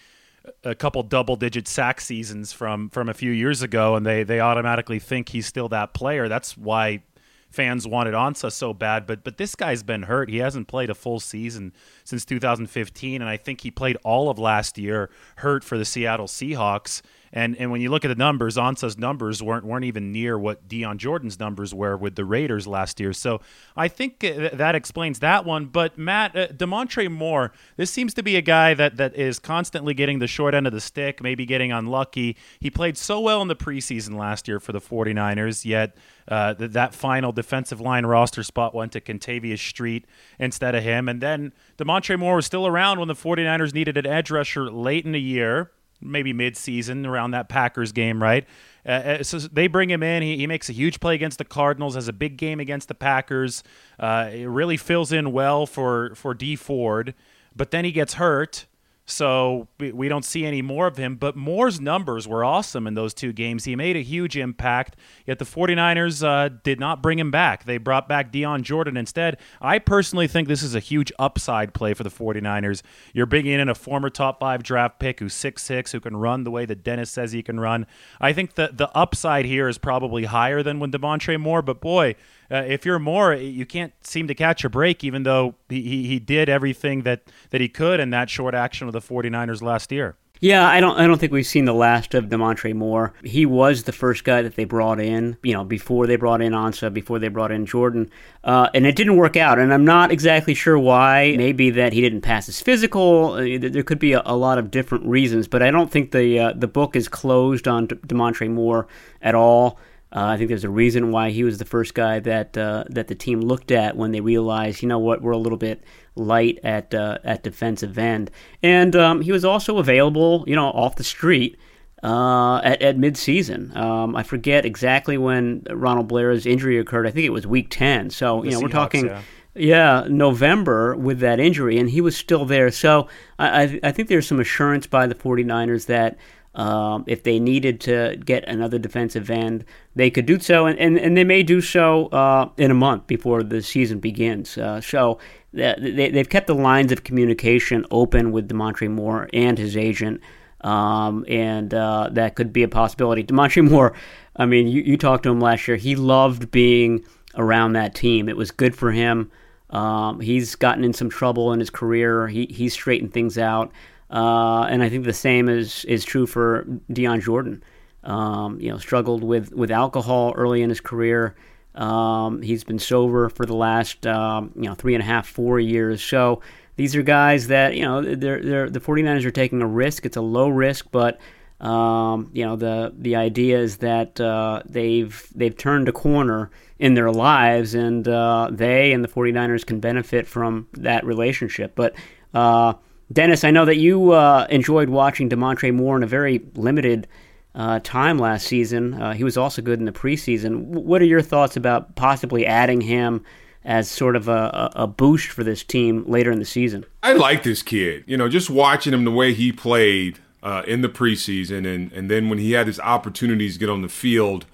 a 0.65 0.75
couple 0.75 1.03
double 1.03 1.37
digit 1.37 1.69
sack 1.69 2.00
seasons 2.00 2.53
from 2.53 2.89
from 2.91 3.09
a 3.09 3.15
few 3.15 3.33
years 3.33 3.62
ago, 3.62 3.97
and 3.97 4.07
they 4.07 4.23
they 4.23 4.41
automatically 4.41 4.99
think 4.99 5.31
he's 5.31 5.47
still 5.47 5.69
that 5.71 5.95
player. 5.95 6.29
That's 6.29 6.57
why 6.57 7.03
fans 7.50 7.87
wanted 7.87 8.15
Ansah 8.15 8.53
so 8.53 8.73
bad, 8.73 9.07
but 9.07 9.25
but 9.25 9.37
this 9.37 9.55
guy's 9.55 9.83
been 9.83 10.05
hurt. 10.05 10.31
He 10.31 10.39
hasn't 10.39 10.69
played 10.69 10.91
a 10.91 10.95
full 10.95 11.19
season 11.19 11.73
since 12.05 12.25
2015, 12.25 13.21
and 13.21 13.29
I 13.29 13.37
think 13.37 13.62
he 13.62 13.71
played 13.71 13.97
all 14.05 14.31
of 14.31 14.39
last 14.39 14.79
year 14.79 15.11
hurt 15.37 15.65
for 15.65 15.77
the 15.77 15.85
Seattle 15.85 16.27
Seahawks. 16.27 17.03
And 17.33 17.57
and 17.59 17.71
when 17.71 17.81
you 17.81 17.91
look 17.91 18.05
at 18.05 18.09
the 18.09 18.17
numbers, 18.17 18.57
Ansah's 18.57 18.99
numbers 18.99 19.43
weren't 19.43 19.65
weren't 19.65 19.85
even 19.85 20.11
near 20.11 20.39
what 20.39 20.67
Dion 20.67 20.99
Jordan's 20.99 21.39
numbers 21.39 21.73
were 21.73 21.97
with 21.97 22.17
the 22.17 22.25
Raiders 22.25 22.67
last 22.67 22.99
year. 22.99 23.13
So 23.13 23.41
I 23.77 23.87
think 23.87 24.25
uh, 24.25 24.51
that 24.53 24.75
explains 24.75 25.21
that 25.21 25.45
one. 25.45 25.67
But 25.67 25.97
Matt 25.97 26.37
uh, 26.37 26.49
Damontre 26.49 27.11
Moore, 27.11 27.53
this 27.77 27.91
seems 27.91 28.15
to 28.15 28.23
be 28.23 28.37
a 28.37 28.43
guy 28.43 28.75
that 28.75 28.97
that 28.97 29.15
is 29.15 29.39
constantly 29.39 29.95
getting 29.95 30.19
the 30.19 30.27
short 30.27 30.55
end 30.55 30.67
of 30.67 30.73
the 30.73 30.81
stick, 30.81 31.23
maybe 31.23 31.47
getting 31.47 31.71
unlucky. 31.71 32.37
He 32.59 32.69
played 32.69 32.97
so 32.97 33.21
well 33.21 33.41
in 33.43 33.49
the 33.49 33.57
preseason 33.57 34.19
last 34.19 34.49
year 34.49 34.59
for 34.59 34.73
the 34.73 34.81
49ers, 34.81 35.65
yet 35.65 35.97
uh, 36.27 36.55
th- 36.55 36.73
that 36.73 36.95
final 36.95 37.31
defensive 37.31 37.81
line 37.81 38.07
roster 38.07 38.43
spot 38.43 38.75
went 38.75 38.91
to 38.93 39.01
Kentavius 39.01 39.59
Street 39.61 40.05
instead 40.41 40.75
of 40.75 40.83
him. 40.83 41.09
And 41.09 41.21
then 41.21 41.53
Damontre 41.79 42.19
Moore 42.19 42.37
was 42.37 42.47
still 42.47 42.67
around 42.67 42.99
when 42.99 43.09
the 43.09 43.15
49ers 43.15 43.73
needed 43.73 43.97
an 43.97 44.07
edge 44.07 44.33
rusher 44.33 44.69
late 44.69 45.05
in 45.05 45.13
the 45.13 45.21
year 45.21 45.71
maybe 46.00 46.33
mid-season 46.33 47.07
around 47.07 47.33
that 47.33 47.49
Packers 47.49 47.92
game, 47.92 48.23
right? 48.23 48.47
Uh, 48.87 48.90
uh, 48.90 49.23
so 49.23 49.38
they 49.38 49.66
bring 49.66 49.90
him 49.90 50.02
in. 50.02 50.23
He, 50.23 50.37
he 50.37 50.47
makes 50.47 50.69
a 50.69 50.73
huge 50.73 51.00
play 51.00 51.14
against 51.14 51.38
the 51.38 51.45
Cardinals, 51.45 51.95
has 51.95 52.09
a 52.09 52.12
big 52.12 52.37
game 52.37 52.61
against 52.61 52.88
the 52.88 52.95
Packers. 52.95 53.62
Uh, 53.99 54.30
it 54.33 54.47
really 54.47 54.76
fills 54.76 55.12
in 55.12 55.33
well 55.33 55.66
for 55.66 56.14
for 56.14 56.35
Dee 56.35 56.57
Ford, 56.57 57.14
but 57.54 57.71
then 57.71 57.85
he 57.85 57.92
gets 57.92 58.14
hurt. 58.14 58.66
So 59.11 59.69
we 59.79 60.09
don't 60.09 60.25
see 60.25 60.45
any 60.47 60.62
more 60.62 60.87
of 60.87 60.97
him. 60.97 61.17
But 61.17 61.37
Moore's 61.37 61.81
numbers 61.81 62.29
were 62.29 62.45
awesome 62.45 62.87
in 62.87 62.95
those 62.95 63.12
two 63.12 63.33
games. 63.33 63.64
He 63.64 63.76
made 63.76 63.97
a 63.97 64.02
huge 64.02 64.37
impact, 64.37 64.97
yet 65.26 65.38
the 65.38 65.45
49ers 65.45 66.26
uh, 66.26 66.50
did 66.62 66.79
not 66.79 67.02
bring 67.02 67.19
him 67.19 67.31
back. 67.31 67.64
They 67.64 67.79
brought 67.79 68.09
back 68.09 68.31
Dion 68.31 68.62
Jordan 68.62 68.97
instead. 68.97 69.38
I 69.61 69.79
personally 69.79 70.29
think 70.29 70.49
this 70.49 70.62
is 70.62 70.75
a 70.75 70.81
huge 70.81 71.12
upside 71.19 71.75
play 71.75 71.95
for 71.95 72.05
the 72.05 72.11
49ers. 72.11 72.83
You're 73.12 73.26
bringing 73.26 73.59
in 73.59 73.69
a 73.69 73.75
former 73.75 74.11
top 74.11 74.40
five 74.40 74.62
draft 74.62 74.99
pick 74.99 75.21
who's 75.21 75.35
6'6, 75.35 75.93
who 75.93 76.00
can 76.00 76.17
run 76.17 76.45
the 76.45 76.50
way 76.50 76.64
that 76.67 76.83
Dennis 76.85 77.11
says 77.11 77.33
he 77.33 77.43
can 77.43 77.59
run. 77.59 77.87
I 78.21 78.33
think 78.33 78.55
the, 78.55 78.71
the 78.73 78.90
upside 78.97 79.45
here 79.45 79.69
is 79.69 79.79
probably 79.79 80.25
higher 80.25 80.62
than 80.62 80.79
when 80.79 80.93
Damontre 80.93 81.38
Moore, 81.38 81.62
but 81.62 81.81
boy, 81.81 82.14
uh, 82.50 82.64
if 82.66 82.85
you're 82.85 82.99
Moore, 82.99 83.35
you 83.35 83.66
can't 83.66 83.92
seem 84.04 84.26
to 84.28 84.35
catch 84.35 84.64
a 84.64 84.69
break, 84.69 85.04
even 85.04 85.23
though 85.23 85.54
he, 85.69 85.83
he, 85.83 86.07
he 86.07 86.19
did 86.19 86.49
everything 86.49 87.02
that, 87.02 87.23
that 87.50 87.61
he 87.61 87.69
could 87.69 88.00
in 88.00 88.11
that 88.11 88.28
short 88.30 88.54
action 88.54 88.87
of 88.87 88.92
the 88.92 89.00
49ers 89.00 89.62
last 89.62 89.92
year. 89.92 90.16
Yeah, 90.42 90.66
I 90.66 90.80
don't. 90.80 90.99
I 90.99 91.07
don't 91.07 91.19
think 91.19 91.33
we've 91.33 91.47
seen 91.47 91.66
the 91.66 91.75
last 91.75 92.14
of 92.14 92.30
Damontre 92.30 92.75
Moore. 92.75 93.12
He 93.23 93.45
was 93.45 93.83
the 93.83 93.92
first 93.92 94.25
guy 94.25 94.40
that 94.40 94.57
they 94.57 94.64
brought 94.64 94.99
in. 94.99 95.37
You 95.42 95.52
know, 95.52 95.64
before 95.64 96.07
they 96.07 96.16
brought 96.16 96.40
in 96.40 96.54
Ansah, 96.54 96.92
before 96.92 97.19
they 97.19 97.28
brought 97.28 97.52
in 97.52 97.66
Jordan, 97.66 98.11
uh, 98.42 98.71
and 98.73 98.87
it 98.87 98.97
didn't 98.97 99.16
work 99.16 99.37
out. 99.37 99.59
And 99.59 99.71
I'm 99.73 99.85
not 99.85 100.11
exactly 100.11 100.54
sure 100.54 100.78
why. 100.78 101.35
Maybe 101.37 101.69
that 101.69 101.92
he 101.92 102.00
didn't 102.00 102.23
pass 102.23 102.47
his 102.47 102.59
physical. 102.59 103.35
Uh, 103.35 103.59
there 103.61 103.83
could 103.83 103.99
be 103.99 104.14
a, 104.14 104.23
a, 104.25 104.35
lot 104.35 104.57
of 104.57 104.71
different 104.71 105.04
reasons. 105.04 105.47
But 105.47 105.62
I 105.62 105.71
don't 105.71 105.90
think 105.90 106.12
the 106.12 106.38
uh, 106.38 106.52
the 106.57 106.69
book 106.69 106.97
is 106.97 107.07
closed 107.07 107.69
on 107.69 107.88
Damontre 107.88 108.50
Moore 108.50 108.87
at 109.21 109.35
all. 109.35 109.78
Uh, 110.12 110.25
I 110.25 110.37
think 110.37 110.49
there's 110.49 110.64
a 110.64 110.71
reason 110.71 111.12
why 111.12 111.31
he 111.31 111.45
was 111.45 111.59
the 111.59 111.64
first 111.64 111.95
guy 111.95 112.19
that 112.21 112.59
uh, 112.59 112.85
that 112.88 113.07
the 113.09 113.14
team 113.14 113.40
looked 113.40 113.71
at 113.71 113.97
when 113.97 114.11
they 114.11 114.21
realized, 114.21 114.83
you 114.83 114.88
know 114.88 114.99
what, 114.99 115.23
we're 115.23 115.33
a 115.33 115.38
little 115.38 115.59
bit 115.59 115.85
light 116.17 116.59
at 116.64 116.93
uh, 116.93 117.19
at 117.23 117.45
defensive 117.45 117.97
end, 117.97 118.31
and 118.62 118.97
um, 118.97 119.21
he 119.21 119.31
was 119.31 119.45
also 119.45 119.79
available, 119.79 120.45
you 120.49 120.57
know, 120.57 120.67
off 120.67 120.97
the 120.97 121.05
street 121.05 121.59
uh, 122.02 122.59
at 122.59 122.83
at 122.83 122.97
midseason. 122.97 123.75
Um, 123.76 124.17
I 124.17 124.25
forget 124.25 124.64
exactly 124.64 125.17
when 125.17 125.64
Ronald 125.71 126.09
Blair's 126.09 126.45
injury 126.45 126.79
occurred. 126.79 127.07
I 127.07 127.11
think 127.11 127.26
it 127.26 127.31
was 127.31 127.47
week 127.47 127.69
ten. 127.71 128.11
So 128.11 128.43
you 128.43 128.50
know, 128.50 128.59
Seahawks, 128.59 128.62
we're 128.62 128.69
talking. 128.69 129.07
Yeah. 129.07 129.23
Yeah, 129.52 130.07
November 130.09 130.95
with 130.95 131.19
that 131.21 131.40
injury, 131.40 131.76
and 131.79 131.90
he 131.90 132.00
was 132.00 132.17
still 132.17 132.45
there. 132.45 132.71
So 132.71 133.09
I, 133.37 133.81
I 133.83 133.90
think 133.90 134.09
there's 134.09 134.29
some 134.29 134.38
assurance 134.38 134.87
by 134.87 135.09
the 135.09 135.14
49ers 135.17 135.87
that 135.87 136.19
um, 136.54 137.04
if 137.07 137.23
they 137.23 137.38
needed 137.38 137.80
to 137.83 138.16
get 138.25 138.45
another 138.49 138.78
defensive 138.78 139.30
end, 139.30 139.64
they 139.95 140.11
could 140.11 140.26
do 140.26 140.40
so, 140.40 140.66
and, 140.66 140.78
and, 140.78 140.99
and 140.99 141.16
they 141.16 141.25
may 141.25 141.42
do 141.42 141.61
so 141.61 142.07
uh, 142.07 142.49
in 142.57 142.71
a 142.71 142.75
month 142.75 143.07
before 143.07 143.42
the 143.42 143.62
season 143.62 144.00
begins. 144.00 144.59
Uh, 144.59 144.80
so 144.80 145.19
they, 145.52 146.11
they've 146.12 146.28
kept 146.28 146.49
the 146.49 146.54
lines 146.54 146.90
of 146.90 147.04
communication 147.04 147.87
open 147.90 148.33
with 148.33 148.49
Damontre 148.49 148.90
Moore 148.90 149.28
and 149.33 149.59
his 149.59 149.76
agent, 149.76 150.21
um, 150.62 151.25
and 151.28 151.73
uh, 151.73 152.09
that 152.12 152.35
could 152.35 152.52
be 152.52 152.64
a 152.64 152.69
possibility. 152.69 153.23
Damontre 153.23 153.62
Moore, 153.71 153.95
I 154.35 154.47
mean, 154.47 154.66
you, 154.66 154.83
you 154.83 154.97
talked 154.97 155.23
to 155.25 155.30
him 155.30 155.40
last 155.40 155.69
year. 155.69 155.76
He 155.76 155.95
loved 155.95 156.50
being 156.50 157.04
around 157.37 157.75
that 157.75 157.95
team. 157.95 158.28
It 158.28 158.37
was 158.37 158.50
good 158.50 158.75
for 158.75 158.90
him. 158.90 159.30
Um, 159.71 160.19
he's 160.19 160.57
gotten 160.57 160.83
in 160.83 160.92
some 160.92 161.11
trouble 161.11 161.52
in 161.52 161.61
his 161.61 161.71
career. 161.71 162.26
He 162.26 162.47
he's 162.47 162.73
straightened 162.73 163.12
things 163.12 163.38
out. 163.38 163.71
Uh, 164.11 164.62
and 164.64 164.83
I 164.83 164.88
think 164.88 165.05
the 165.05 165.12
same 165.12 165.49
is 165.49 165.85
is 165.85 166.05
true 166.05 166.26
for 166.26 166.67
Dion 166.93 167.21
Jordan. 167.21 167.62
Um, 168.02 168.59
you 168.61 168.71
know, 168.71 168.79
struggled 168.79 169.23
with 169.23 169.52
with 169.52 169.71
alcohol 169.71 170.33
early 170.37 170.62
in 170.62 170.69
his 170.69 170.81
career. 170.81 171.37
Um, 171.75 172.43
he's 172.43 172.64
been 172.64 172.79
sober 172.79 173.29
for 173.29 173.47
the 173.47 173.55
last 173.55 174.07
um, 174.07 174.52
you 174.57 174.62
know 174.62 174.75
three 174.75 174.95
and 174.95 175.02
a 175.02 175.07
half, 175.07 175.29
four 175.29 175.61
years. 175.61 176.02
So 176.02 176.43
these 176.76 176.97
are 176.97 177.02
guys 177.02 177.47
that 177.49 177.76
you 177.76 177.85
know 177.85 178.02
they're, 178.02 178.43
they're 178.43 178.71
the 178.71 178.81
49ers 178.81 179.25
are 179.25 179.31
taking 179.31 179.62
a 179.62 179.67
risk. 179.67 180.05
It's 180.05 180.17
a 180.17 180.23
low 180.23 180.49
risk, 180.49 180.87
but 180.90 181.21
um, 181.61 182.31
you 182.33 182.45
know 182.45 182.57
the 182.57 182.93
the 182.99 183.17
idea 183.17 183.59
is 183.59 183.76
that 183.79 184.21
uh, 184.21 184.62
they've 184.67 185.29
they've 185.35 185.57
turned 185.57 185.88
a 185.88 185.93
corner 185.93 186.50
in 186.79 186.95
their 186.95 187.12
lives, 187.12 187.75
and 187.75 188.09
uh, 188.09 188.49
they 188.50 188.93
and 188.93 189.05
the 189.05 189.09
49ers 189.09 189.64
can 189.64 189.79
benefit 189.79 190.26
from 190.26 190.67
that 190.73 191.05
relationship. 191.05 191.75
But 191.76 191.95
uh, 192.35 192.73
Dennis, 193.12 193.43
I 193.43 193.50
know 193.50 193.64
that 193.64 193.76
you 193.76 194.12
uh, 194.12 194.47
enjoyed 194.50 194.88
watching 194.88 195.29
Damontre 195.29 195.75
Moore 195.75 195.97
in 195.97 196.02
a 196.02 196.07
very 196.07 196.40
limited 196.55 197.09
uh, 197.55 197.81
time 197.83 198.19
last 198.19 198.47
season. 198.47 198.95
Uh, 198.95 199.12
he 199.12 199.25
was 199.25 199.37
also 199.37 199.61
good 199.62 199.81
in 199.81 199.85
the 199.85 199.93
preseason. 199.93 200.62
What 200.62 201.02
are 201.02 201.07
your 201.07 201.23
thoughts 201.23 201.57
about 201.57 201.97
possibly 201.97 202.47
adding 202.47 202.81
him 202.81 203.25
as 203.64 203.90
sort 203.90 204.14
of 204.14 204.29
a, 204.29 204.71
a 204.76 204.87
boost 204.87 205.29
for 205.29 205.43
this 205.43 205.64
team 205.64 206.05
later 206.07 206.31
in 206.31 206.38
the 206.38 206.45
season? 206.45 206.85
I 207.02 207.14
like 207.14 207.43
this 207.43 207.62
kid. 207.62 208.05
You 208.07 208.17
know, 208.17 208.29
just 208.29 208.49
watching 208.49 208.95
him 208.95 209.05
the 209.05 209.11
way 209.11 209.35
he 209.35 209.50
played 209.50 210.21
uh, 210.43 210.62
in 210.67 210.83
the 210.83 210.88
preseason, 210.88 211.67
and 211.67 211.93
and 211.93 212.11
then 212.11 212.29
when 212.29 212.38
he 212.38 212.52
had 212.52 212.67
his 212.67 212.81
opportunities 212.81 213.55
to 213.55 213.61
get 213.61 213.69
on 213.69 213.83
the 213.83 213.88
field 213.88 214.47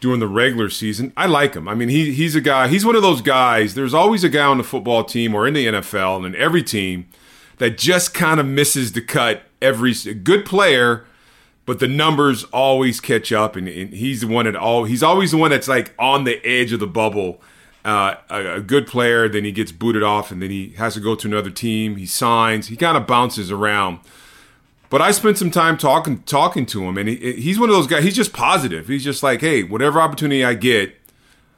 during 0.00 0.20
the 0.20 0.28
regular 0.28 0.70
season, 0.70 1.12
I 1.16 1.26
like 1.26 1.54
him. 1.54 1.68
I 1.68 1.74
mean, 1.74 1.88
he 1.88 2.12
he's 2.12 2.36
a 2.36 2.40
guy. 2.40 2.68
He's 2.68 2.86
one 2.86 2.94
of 2.96 3.02
those 3.02 3.20
guys. 3.20 3.74
There's 3.74 3.94
always 3.94 4.22
a 4.22 4.28
guy 4.28 4.46
on 4.46 4.58
the 4.58 4.64
football 4.64 5.02
team 5.02 5.34
or 5.34 5.46
in 5.46 5.54
the 5.54 5.66
NFL 5.66 6.18
and 6.18 6.26
in 6.26 6.36
every 6.36 6.62
team 6.62 7.08
that 7.58 7.78
just 7.78 8.14
kind 8.14 8.40
of 8.40 8.46
misses 8.46 8.92
the 8.92 9.00
cut 9.00 9.42
every 9.62 9.94
good 10.22 10.44
player, 10.44 11.04
but 11.66 11.78
the 11.78 11.88
numbers 11.88 12.44
always 12.44 13.00
catch 13.00 13.32
up, 13.32 13.56
and, 13.56 13.68
and, 13.68 13.94
he's 13.94 14.20
the 14.20 14.26
one 14.26 14.44
that 14.44 14.56
all 14.56 14.84
he's 14.84 15.02
always 15.02 15.30
the 15.30 15.36
one 15.36 15.50
that's 15.50 15.68
like 15.68 15.94
on 15.98 16.24
the 16.24 16.44
edge 16.46 16.72
of 16.72 16.80
the 16.80 16.86
bubble. 16.86 17.40
Uh, 17.84 18.16
a, 18.30 18.54
a, 18.54 18.60
good 18.62 18.86
player, 18.86 19.28
then 19.28 19.44
he 19.44 19.52
gets 19.52 19.70
booted 19.70 20.02
off, 20.02 20.30
and 20.30 20.40
then 20.40 20.48
he 20.48 20.70
has 20.70 20.94
to 20.94 21.00
go 21.00 21.14
to 21.14 21.28
another 21.28 21.50
team. 21.50 21.96
He 21.96 22.06
signs. 22.06 22.68
He 22.68 22.76
kind 22.76 22.96
of 22.96 23.06
bounces 23.06 23.50
around. 23.50 23.98
But 24.88 25.02
I 25.02 25.10
spent 25.10 25.36
some 25.36 25.50
time 25.50 25.76
talking 25.76 26.22
talking 26.22 26.64
to 26.66 26.84
him, 26.84 26.96
and 26.96 27.10
he, 27.10 27.32
he's 27.32 27.58
one 27.58 27.68
of 27.68 27.74
those 27.74 27.86
guys. 27.86 28.04
He's 28.04 28.16
just 28.16 28.32
positive. 28.32 28.88
He's 28.88 29.04
just 29.04 29.22
like, 29.22 29.40
hey, 29.42 29.62
whatever 29.62 30.00
opportunity 30.00 30.44
I 30.44 30.54
get, 30.54 30.96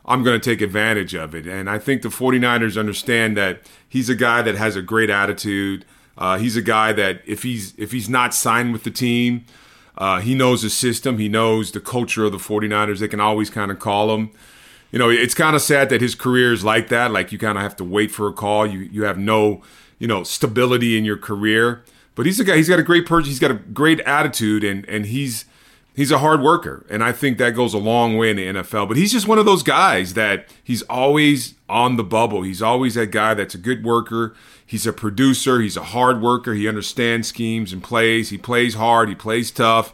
I'm 0.07 0.23
going 0.23 0.41
to 0.41 0.51
take 0.51 0.61
advantage 0.61 1.15
of 1.15 1.35
it. 1.35 1.47
And 1.47 1.69
I 1.69 1.79
think 1.79 2.03
the 2.03 2.09
49ers 2.09 2.79
understand 2.79 3.37
that 3.37 3.61
he's 3.89 4.09
a 4.09 4.15
guy 4.15 4.41
that 4.43 4.55
has 4.55 4.77
a 4.77 4.83
great 4.83 5.11
attitude. 5.11 5.85
Uh, 6.17 6.39
he's 6.39 6.57
a 6.57 6.63
guy 6.63 6.93
that 6.93 7.23
if 7.27 7.43
he's 7.43 7.75
if 7.77 7.93
he's 7.93 8.09
not 8.09 8.33
signed 8.33 8.73
with 8.73 8.85
the 8.85 8.91
team, 8.91 9.45
uh, 9.99 10.21
he 10.21 10.35
knows 10.35 10.63
the 10.63 10.71
system. 10.71 11.19
He 11.19 11.29
knows 11.29 11.73
the 11.73 11.81
culture 11.81 12.25
of 12.25 12.33
the 12.33 12.39
49ers. 12.39 13.01
They 13.01 13.09
can 13.09 13.21
always 13.21 13.51
kind 13.51 13.71
of 13.71 13.79
call 13.79 14.15
him. 14.15 14.31
You 14.93 14.99
know, 15.01 15.11
it's 15.11 15.35
kind 15.35 15.57
of 15.57 15.63
sad 15.63 15.89
that 15.91 16.01
his 16.01 16.15
career 16.15 16.53
is 16.53 16.65
like 16.65 16.89
that. 16.89 17.11
Like 17.11 17.33
you 17.33 17.39
kind 17.39 17.59
of 17.59 17.63
have 17.63 17.77
to 17.77 17.85
wait 17.85 18.11
for 18.13 18.29
a 18.29 18.33
call. 18.33 18.67
You 18.67 18.81
you 18.81 19.05
have 19.05 19.19
no 19.19 19.63
you 19.99 20.07
know 20.07 20.23
stability 20.23 20.97
in 20.97 21.05
your 21.05 21.17
career. 21.17 21.85
But 22.15 22.27
he's 22.27 22.41
a 22.41 22.45
guy. 22.45 22.57
He's 22.57 22.69
got 22.69 22.79
a 22.79 22.85
great 22.85 23.07
person. 23.07 23.29
He's 23.29 23.41
got 23.41 23.51
a 23.51 23.55
great 23.55 24.01
attitude, 24.01 24.63
and 24.63 24.89
and 24.89 25.07
he's 25.07 25.45
he's 25.97 26.13
a 26.13 26.19
hard 26.19 26.43
worker, 26.43 26.87
and 26.89 27.03
I 27.03 27.11
think 27.11 27.39
that 27.39 27.57
goes 27.57 27.75
a 27.75 27.79
long 27.79 28.17
way 28.17 28.31
in 28.31 28.37
the 28.37 28.47
NFL. 28.47 28.87
But 28.87 28.97
he's 28.97 29.11
just 29.11 29.27
one 29.27 29.39
of 29.39 29.47
those 29.47 29.65
guys 29.65 30.15
that 30.15 30.47
he's 30.63 30.83
always 30.83 31.55
on 31.69 31.97
the 31.97 32.05
bubble. 32.05 32.43
He's 32.43 32.63
always 32.63 32.95
that 32.95 33.11
guy 33.11 33.35
that's 33.35 33.55
a 33.55 33.59
good 33.59 33.83
worker. 33.83 34.35
He's 34.65 34.87
a 34.87 34.93
producer. 34.93 35.61
He's 35.61 35.77
a 35.77 35.85
hard 35.85 36.21
worker. 36.21 36.55
He 36.55 36.69
understands 36.69 37.29
schemes 37.29 37.73
and 37.73 37.83
plays. 37.83 38.29
He 38.29 38.39
plays 38.39 38.75
hard. 38.75 39.09
He 39.09 39.15
plays 39.15 39.51
tough. 39.51 39.93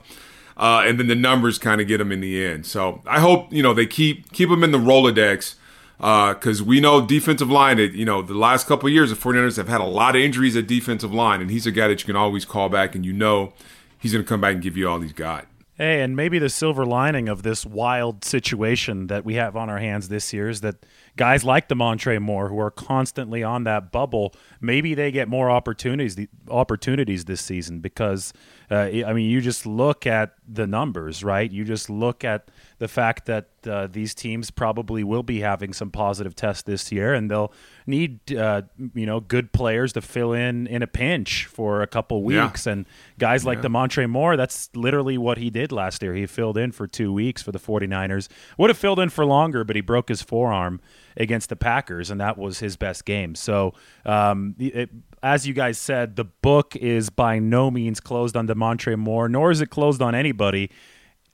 Uh, 0.57 0.83
and 0.85 0.99
then 0.99 1.07
the 1.07 1.15
numbers 1.15 1.59
kind 1.59 1.81
of 1.81 1.87
get 1.87 2.01
him 2.01 2.13
in 2.13 2.21
the 2.21 2.45
end. 2.45 2.67
So 2.67 3.01
I 3.07 3.21
hope 3.21 3.53
you 3.53 3.63
know 3.63 3.73
they 3.73 3.87
keep 3.87 4.33
keep 4.33 4.51
him 4.51 4.63
in 4.63 4.73
the 4.73 4.79
Rolodex 4.79 5.55
because 5.97 6.61
uh, 6.61 6.65
we 6.65 6.81
know 6.81 7.05
defensive 7.05 7.51
line. 7.51 7.79
It, 7.79 7.93
you 7.93 8.05
know 8.05 8.23
the 8.23 8.35
last 8.35 8.67
couple 8.67 8.89
years 8.89 9.11
the 9.11 9.17
49ers 9.17 9.57
have 9.57 9.69
had 9.69 9.81
a 9.81 9.85
lot 9.85 10.17
of 10.17 10.23
injuries 10.23 10.57
at 10.57 10.67
defensive 10.67 11.15
line, 11.15 11.41
and 11.41 11.51
he's 11.51 11.67
a 11.67 11.71
guy 11.71 11.89
that 11.89 12.01
you 12.01 12.07
can 12.07 12.17
always 12.17 12.45
call 12.45 12.69
back, 12.69 12.95
and 12.95 13.05
you 13.07 13.13
know 13.13 13.55
he's 13.99 14.13
going 14.13 14.25
to 14.25 14.29
come 14.29 14.41
back 14.41 14.55
and 14.55 14.63
give 14.63 14.77
you 14.77 14.89
all 14.89 15.01
he's 15.01 15.13
got. 15.13 15.47
Hey, 15.83 16.01
and 16.01 16.15
maybe 16.15 16.39
the 16.39 16.49
silver 16.49 16.87
lining 16.87 17.29
of 17.29 17.43
this 17.43 17.67
wild 17.67 18.25
situation 18.25 19.09
that 19.09 19.25
we 19.25 19.35
have 19.35 19.57
on 19.57 19.69
our 19.69 19.81
hands 19.81 20.07
this 20.07 20.33
year 20.33 20.49
is 20.49 20.61
that 20.61 20.77
guys 21.17 21.43
like 21.43 21.69
Damontre 21.69 22.21
Moore, 22.23 22.49
who 22.49 22.61
are 22.61 22.71
constantly 22.71 23.43
on 23.43 23.65
that 23.65 23.91
bubble, 23.91 24.33
maybe 24.61 24.95
they 24.95 25.11
get 25.11 25.27
more 25.27 25.51
opportunities 25.51 26.17
opportunities 26.49 27.25
this 27.25 27.41
season 27.41 27.81
because 27.81 28.33
uh, 28.71 28.77
I 29.05 29.13
mean, 29.13 29.29
you 29.29 29.41
just 29.41 29.67
look 29.67 30.07
at 30.07 30.35
the 30.47 30.69
numbers, 30.69 31.25
right? 31.25 31.51
You 31.51 31.65
just 31.65 31.91
look 31.91 32.23
at 32.23 32.49
the 32.83 32.89
fact 32.89 33.27
that 33.27 33.47
uh, 33.65 33.87
these 33.87 34.13
teams 34.13 34.51
probably 34.51 35.05
will 35.05 35.23
be 35.23 35.39
having 35.39 35.73
some 35.73 35.89
positive 35.89 36.35
tests 36.35 36.65
this 36.65 36.91
year, 36.91 37.15
and 37.15 37.31
they'll 37.31 37.53
need 37.87 38.35
uh, 38.35 38.63
you 38.93 39.07
know 39.07 39.21
good 39.21 39.53
players 39.53 39.93
to 39.93 40.01
fill 40.01 40.33
in 40.33 40.67
in 40.67 40.83
a 40.83 40.89
pinch 40.89 41.47
for 41.47 41.81
a 41.81 41.87
couple 41.87 42.25
weeks. 42.25 42.67
Yeah. 42.67 42.73
And 42.73 42.87
guys 43.21 43.45
like 43.45 43.59
yeah. 43.59 43.69
Damontre 43.69 44.11
Moore, 44.11 44.37
that's 44.37 44.69
literally 44.75 45.17
what 45.17 45.39
he 45.39 45.49
did 45.49 45.71
last 45.71 46.03
year. 46.03 46.13
He 46.13 46.27
filled 46.27 46.59
in 46.59 46.73
for 46.73 46.89
two 46.89 47.13
weeks 47.13 47.41
for 47.41 47.53
the 47.53 47.61
49ers. 47.61 48.27
Would 48.59 48.69
have 48.69 48.79
filled 48.79 48.99
in 48.99 49.11
for 49.11 49.25
longer, 49.25 49.63
but 49.63 49.77
he 49.77 49.81
broke 49.81 50.09
his 50.09 50.21
forearm 50.21 50.81
against 51.17 51.49
the 51.49 51.55
Packers, 51.55 52.11
and 52.11 52.21
that 52.21 52.37
was 52.37 52.59
his 52.59 52.77
best 52.77 53.05
game. 53.05 53.37
So, 53.37 53.75
um, 54.05 54.57
it, 54.59 54.91
as 55.23 55.47
you 55.47 55.55
guys 55.55 55.79
said, 55.79 56.17
the 56.17 56.25
book 56.25 56.75
is 56.75 57.11
by 57.11 57.39
no 57.39 57.71
means 57.71 58.01
closed 58.01 58.37
on 58.37 58.49
Damontre 58.49 58.99
Moore, 58.99 59.29
nor 59.29 59.53
is 59.53 59.61
it 59.61 59.71
closed 59.71 60.03
on 60.03 60.17
anybody 60.17 60.69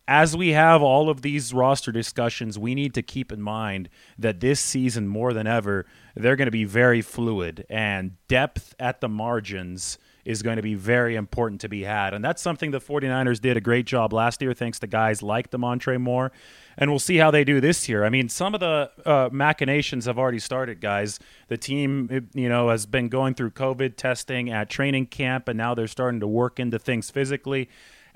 as 0.09 0.35
we 0.35 0.49
have 0.49 0.83
all 0.83 1.11
of 1.11 1.21
these 1.21 1.53
roster 1.53 1.93
discussions, 1.93 2.59
we 2.59 2.75
need 2.75 2.95
to 2.95 3.03
keep 3.03 3.31
in 3.31 3.43
mind 3.43 3.91
that 4.19 4.41
this 4.41 4.59
season, 4.59 5.07
more 5.07 5.35
than 5.35 5.47
ever, 5.47 5.85
they're 6.17 6.35
going 6.35 6.47
to 6.47 6.51
be 6.51 6.65
very 6.65 7.03
fluid, 7.03 7.67
and 7.69 8.17
depth 8.27 8.75
at 8.81 9.03
the 9.03 9.09
margins 9.09 9.99
is 10.25 10.43
going 10.43 10.57
to 10.57 10.63
be 10.63 10.75
very 10.75 11.15
important 11.15 11.61
to 11.61 11.69
be 11.69 11.85
had. 11.85 12.15
And 12.15 12.25
that's 12.25 12.41
something 12.43 12.71
the 12.71 12.81
49ers 12.81 13.41
did 13.41 13.57
a 13.57 13.61
great 13.61 13.87
job 13.87 14.13
last 14.13 14.41
year, 14.43 14.53
thanks 14.55 14.79
to 14.81 14.87
guys 14.87 15.23
like 15.23 15.51
Damontre 15.51 16.01
Moore. 16.01 16.33
And 16.77 16.91
we'll 16.91 16.99
see 16.99 17.17
how 17.17 17.31
they 17.31 17.45
do 17.45 17.61
this 17.61 17.89
year. 17.89 18.05
I 18.05 18.09
mean, 18.09 18.29
some 18.29 18.55
of 18.55 18.61
the 18.61 18.91
uh, 19.07 19.29
machinations 19.33 20.07
have 20.07 20.19
already 20.19 20.39
started, 20.39 20.81
guys. 20.81 21.19
The 21.49 21.57
team, 21.57 22.29
you 22.35 22.49
know, 22.49 22.69
has 22.69 22.85
been 22.87 23.09
going 23.09 23.35
through 23.35 23.51
COVID 23.51 23.97
testing 23.97 24.51
at 24.51 24.69
training 24.71 25.07
camp, 25.07 25.49
and 25.49 25.57
now 25.57 25.75
they're 25.75 25.87
starting 25.87 26.21
to 26.21 26.29
work 26.29 26.61
into 26.61 26.79
things 26.79 27.11
physically. 27.11 27.69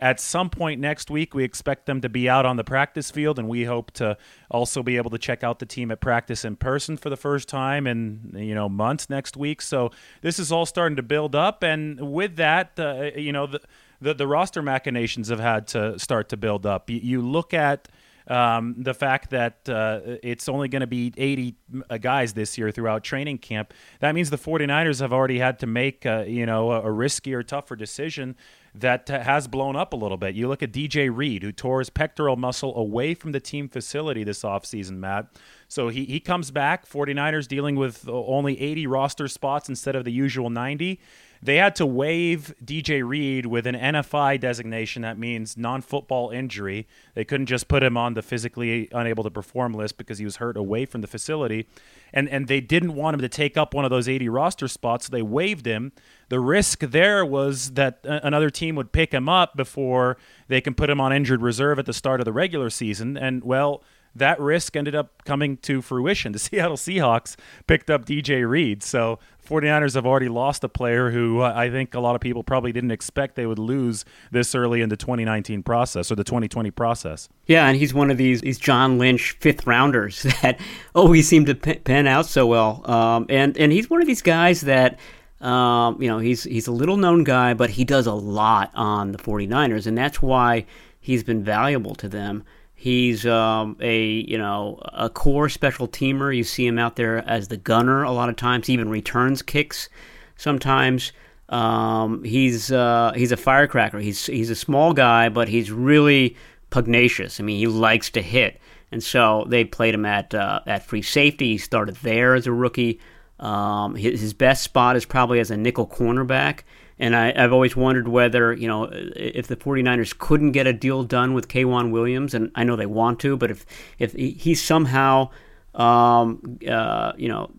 At 0.02 0.18
some 0.18 0.50
point 0.50 0.80
next 0.80 1.12
week, 1.12 1.32
we 1.32 1.44
expect 1.44 1.86
them 1.86 2.00
to 2.00 2.08
be 2.08 2.28
out 2.28 2.44
on 2.44 2.56
the 2.56 2.64
practice 2.64 3.08
field, 3.08 3.38
and 3.38 3.48
we 3.48 3.62
hope 3.62 3.92
to 3.92 4.18
also 4.50 4.82
be 4.82 4.96
able 4.96 5.10
to 5.10 5.18
check 5.18 5.44
out 5.44 5.60
the 5.60 5.64
team 5.64 5.92
at 5.92 6.00
practice 6.00 6.44
in 6.44 6.56
person 6.56 6.96
for 6.96 7.08
the 7.08 7.16
first 7.16 7.48
time 7.48 7.86
in 7.86 8.34
you 8.36 8.52
know 8.52 8.68
months 8.68 9.08
next 9.08 9.36
week. 9.36 9.62
So 9.62 9.92
this 10.20 10.40
is 10.40 10.50
all 10.50 10.66
starting 10.66 10.96
to 10.96 11.04
build 11.04 11.36
up, 11.36 11.62
and 11.62 12.00
with 12.12 12.34
that, 12.34 12.72
uh, 12.80 13.12
you 13.14 13.30
know 13.30 13.46
the, 13.46 13.60
the, 14.00 14.12
the 14.12 14.26
roster 14.26 14.60
machinations 14.60 15.28
have 15.28 15.38
had 15.38 15.68
to 15.68 15.96
start 16.00 16.28
to 16.30 16.36
build 16.36 16.66
up. 16.66 16.90
You, 16.90 16.98
you 16.98 17.22
look 17.22 17.54
at 17.54 17.86
um, 18.28 18.74
the 18.78 18.94
fact 18.94 19.30
that 19.30 19.68
uh, 19.68 20.00
it's 20.22 20.48
only 20.48 20.68
going 20.68 20.80
to 20.80 20.86
be 20.86 21.12
80 21.16 21.56
uh, 21.90 21.98
guys 21.98 22.32
this 22.34 22.56
year 22.56 22.70
throughout 22.70 23.02
training 23.02 23.38
camp, 23.38 23.72
that 24.00 24.14
means 24.14 24.30
the 24.30 24.38
49ers 24.38 25.00
have 25.00 25.12
already 25.12 25.38
had 25.38 25.58
to 25.60 25.66
make, 25.66 26.06
uh, 26.06 26.24
you 26.26 26.46
know, 26.46 26.72
a, 26.72 26.82
riskier, 26.82 27.46
tougher 27.46 27.76
decision 27.76 28.36
that 28.74 29.08
has 29.08 29.48
blown 29.48 29.76
up 29.76 29.92
a 29.92 29.96
little 29.96 30.16
bit. 30.16 30.34
You 30.34 30.48
look 30.48 30.62
at 30.62 30.72
DJ 30.72 31.14
Reed, 31.14 31.42
who 31.42 31.52
tore 31.52 31.80
his 31.80 31.90
pectoral 31.90 32.36
muscle 32.36 32.76
away 32.76 33.14
from 33.14 33.32
the 33.32 33.40
team 33.40 33.68
facility 33.68 34.24
this 34.24 34.42
offseason, 34.42 34.96
Matt. 34.96 35.26
So 35.68 35.88
he, 35.88 36.04
he 36.04 36.20
comes 36.20 36.50
back, 36.50 36.88
49ers 36.88 37.46
dealing 37.46 37.76
with 37.76 38.08
only 38.08 38.60
80 38.60 38.86
roster 38.86 39.28
spots 39.28 39.68
instead 39.68 39.94
of 39.94 40.04
the 40.04 40.12
usual 40.12 40.48
90. 40.48 41.00
They 41.44 41.56
had 41.56 41.74
to 41.76 41.86
waive 41.86 42.54
DJ 42.64 43.06
Reed 43.06 43.46
with 43.46 43.66
an 43.66 43.74
NFI 43.74 44.38
designation. 44.38 45.02
That 45.02 45.18
means 45.18 45.56
non 45.56 45.82
football 45.82 46.30
injury. 46.30 46.86
They 47.14 47.24
couldn't 47.24 47.46
just 47.46 47.66
put 47.66 47.82
him 47.82 47.96
on 47.96 48.14
the 48.14 48.22
physically 48.22 48.88
unable 48.92 49.24
to 49.24 49.30
perform 49.30 49.74
list 49.74 49.98
because 49.98 50.18
he 50.18 50.24
was 50.24 50.36
hurt 50.36 50.56
away 50.56 50.86
from 50.86 51.00
the 51.00 51.08
facility. 51.08 51.66
And, 52.12 52.28
and 52.28 52.46
they 52.46 52.60
didn't 52.60 52.94
want 52.94 53.14
him 53.14 53.20
to 53.22 53.28
take 53.28 53.56
up 53.56 53.74
one 53.74 53.84
of 53.84 53.90
those 53.90 54.08
80 54.08 54.28
roster 54.28 54.68
spots, 54.68 55.06
so 55.06 55.10
they 55.10 55.22
waived 55.22 55.66
him. 55.66 55.90
The 56.28 56.38
risk 56.38 56.78
there 56.78 57.26
was 57.26 57.72
that 57.72 57.98
another 58.04 58.48
team 58.48 58.76
would 58.76 58.92
pick 58.92 59.12
him 59.12 59.28
up 59.28 59.56
before 59.56 60.18
they 60.46 60.60
can 60.60 60.74
put 60.74 60.90
him 60.90 61.00
on 61.00 61.12
injured 61.12 61.42
reserve 61.42 61.80
at 61.80 61.86
the 61.86 61.92
start 61.92 62.20
of 62.20 62.24
the 62.24 62.32
regular 62.32 62.70
season. 62.70 63.16
And, 63.16 63.42
well, 63.42 63.82
that 64.14 64.40
risk 64.40 64.76
ended 64.76 64.94
up 64.94 65.24
coming 65.24 65.56
to 65.58 65.82
fruition. 65.82 66.32
The 66.32 66.38
Seattle 66.40 66.76
Seahawks 66.76 67.36
picked 67.66 67.90
up 67.90 68.04
DJ 68.04 68.48
Reed. 68.48 68.82
So 68.82 69.18
49ers 69.46 69.94
have 69.94 70.06
already 70.06 70.28
lost 70.28 70.62
a 70.64 70.68
player 70.68 71.10
who 71.10 71.40
uh, 71.40 71.52
I 71.54 71.70
think 71.70 71.94
a 71.94 72.00
lot 72.00 72.14
of 72.14 72.20
people 72.20 72.44
probably 72.44 72.72
didn't 72.72 72.92
expect 72.92 73.34
they 73.34 73.46
would 73.46 73.58
lose 73.58 74.04
this 74.30 74.54
early 74.54 74.80
in 74.80 74.88
the 74.88 74.96
2019 74.96 75.62
process 75.62 76.10
or 76.12 76.14
the 76.14 76.24
2020 76.24 76.70
process. 76.70 77.28
Yeah, 77.46 77.66
and 77.66 77.76
he's 77.76 77.92
one 77.92 78.10
of 78.10 78.16
these 78.16 78.40
these 78.40 78.58
John 78.58 78.98
Lynch 78.98 79.36
fifth 79.40 79.66
rounders 79.66 80.22
that 80.42 80.60
always 80.94 81.26
seem 81.26 81.44
to 81.46 81.54
pan 81.54 82.06
out 82.06 82.26
so 82.26 82.46
well. 82.46 82.88
Um, 82.90 83.26
and 83.28 83.56
and 83.58 83.72
he's 83.72 83.90
one 83.90 84.00
of 84.00 84.06
these 84.06 84.22
guys 84.22 84.62
that 84.62 84.98
um, 85.40 86.00
you 86.00 86.08
know, 86.08 86.18
he's 86.18 86.44
he's 86.44 86.68
a 86.68 86.72
little 86.72 86.96
known 86.96 87.24
guy, 87.24 87.52
but 87.52 87.68
he 87.68 87.84
does 87.84 88.06
a 88.06 88.12
lot 88.12 88.70
on 88.74 89.10
the 89.10 89.18
49ers 89.18 89.86
and 89.86 89.98
that's 89.98 90.22
why 90.22 90.64
he's 91.00 91.24
been 91.24 91.42
valuable 91.42 91.94
to 91.96 92.08
them. 92.08 92.44
He's 92.82 93.24
um, 93.26 93.76
a 93.78 94.06
you 94.06 94.36
know 94.36 94.80
a 94.92 95.08
core 95.08 95.48
special 95.48 95.86
teamer. 95.86 96.36
You 96.36 96.42
see 96.42 96.66
him 96.66 96.80
out 96.80 96.96
there 96.96 97.18
as 97.28 97.46
the 97.46 97.56
gunner 97.56 98.02
a 98.02 98.10
lot 98.10 98.28
of 98.28 98.34
times. 98.34 98.66
He 98.66 98.72
even 98.72 98.88
returns 98.88 99.40
kicks 99.40 99.88
sometimes. 100.36 101.12
Um, 101.48 102.24
he's 102.24 102.72
uh, 102.72 103.12
he's 103.14 103.30
a 103.30 103.36
firecracker. 103.36 104.00
He's 104.00 104.26
he's 104.26 104.50
a 104.50 104.56
small 104.56 104.94
guy, 104.94 105.28
but 105.28 105.46
he's 105.46 105.70
really 105.70 106.36
pugnacious. 106.70 107.38
I 107.38 107.44
mean, 107.44 107.58
he 107.58 107.68
likes 107.68 108.10
to 108.10 108.20
hit, 108.20 108.60
and 108.90 109.00
so 109.00 109.46
they 109.48 109.64
played 109.64 109.94
him 109.94 110.04
at 110.04 110.34
uh, 110.34 110.62
at 110.66 110.84
free 110.84 111.02
safety. 111.02 111.52
He 111.52 111.58
started 111.58 111.94
there 112.02 112.34
as 112.34 112.48
a 112.48 112.52
rookie. 112.52 112.98
Um, 113.38 113.94
his, 113.94 114.20
his 114.20 114.34
best 114.34 114.64
spot 114.64 114.96
is 114.96 115.04
probably 115.04 115.38
as 115.38 115.52
a 115.52 115.56
nickel 115.56 115.86
cornerback. 115.86 116.62
And 117.02 117.16
I, 117.16 117.32
have 117.32 117.52
always 117.52 117.74
wondered 117.74 118.06
whether, 118.06 118.52
you 118.52 118.68
know, 118.68 118.88
if 118.92 119.48
the 119.48 119.56
49ers 119.56 120.16
couldn't 120.16 120.52
get 120.52 120.68
a 120.68 120.72
deal 120.72 121.02
done 121.02 121.34
with 121.34 121.48
K'Waun 121.48 121.90
Williams, 121.90 122.32
and 122.32 122.52
I 122.54 122.62
know 122.62 122.76
they 122.76 122.86
want 122.86 123.18
to, 123.20 123.36
but 123.36 123.50
if, 123.50 123.66
if 123.98 124.12
he 124.12 124.54
somehow, 124.54 125.30
um, 125.74 126.60
uh, 126.68 127.12
you 127.16 127.28
know, 127.28 127.50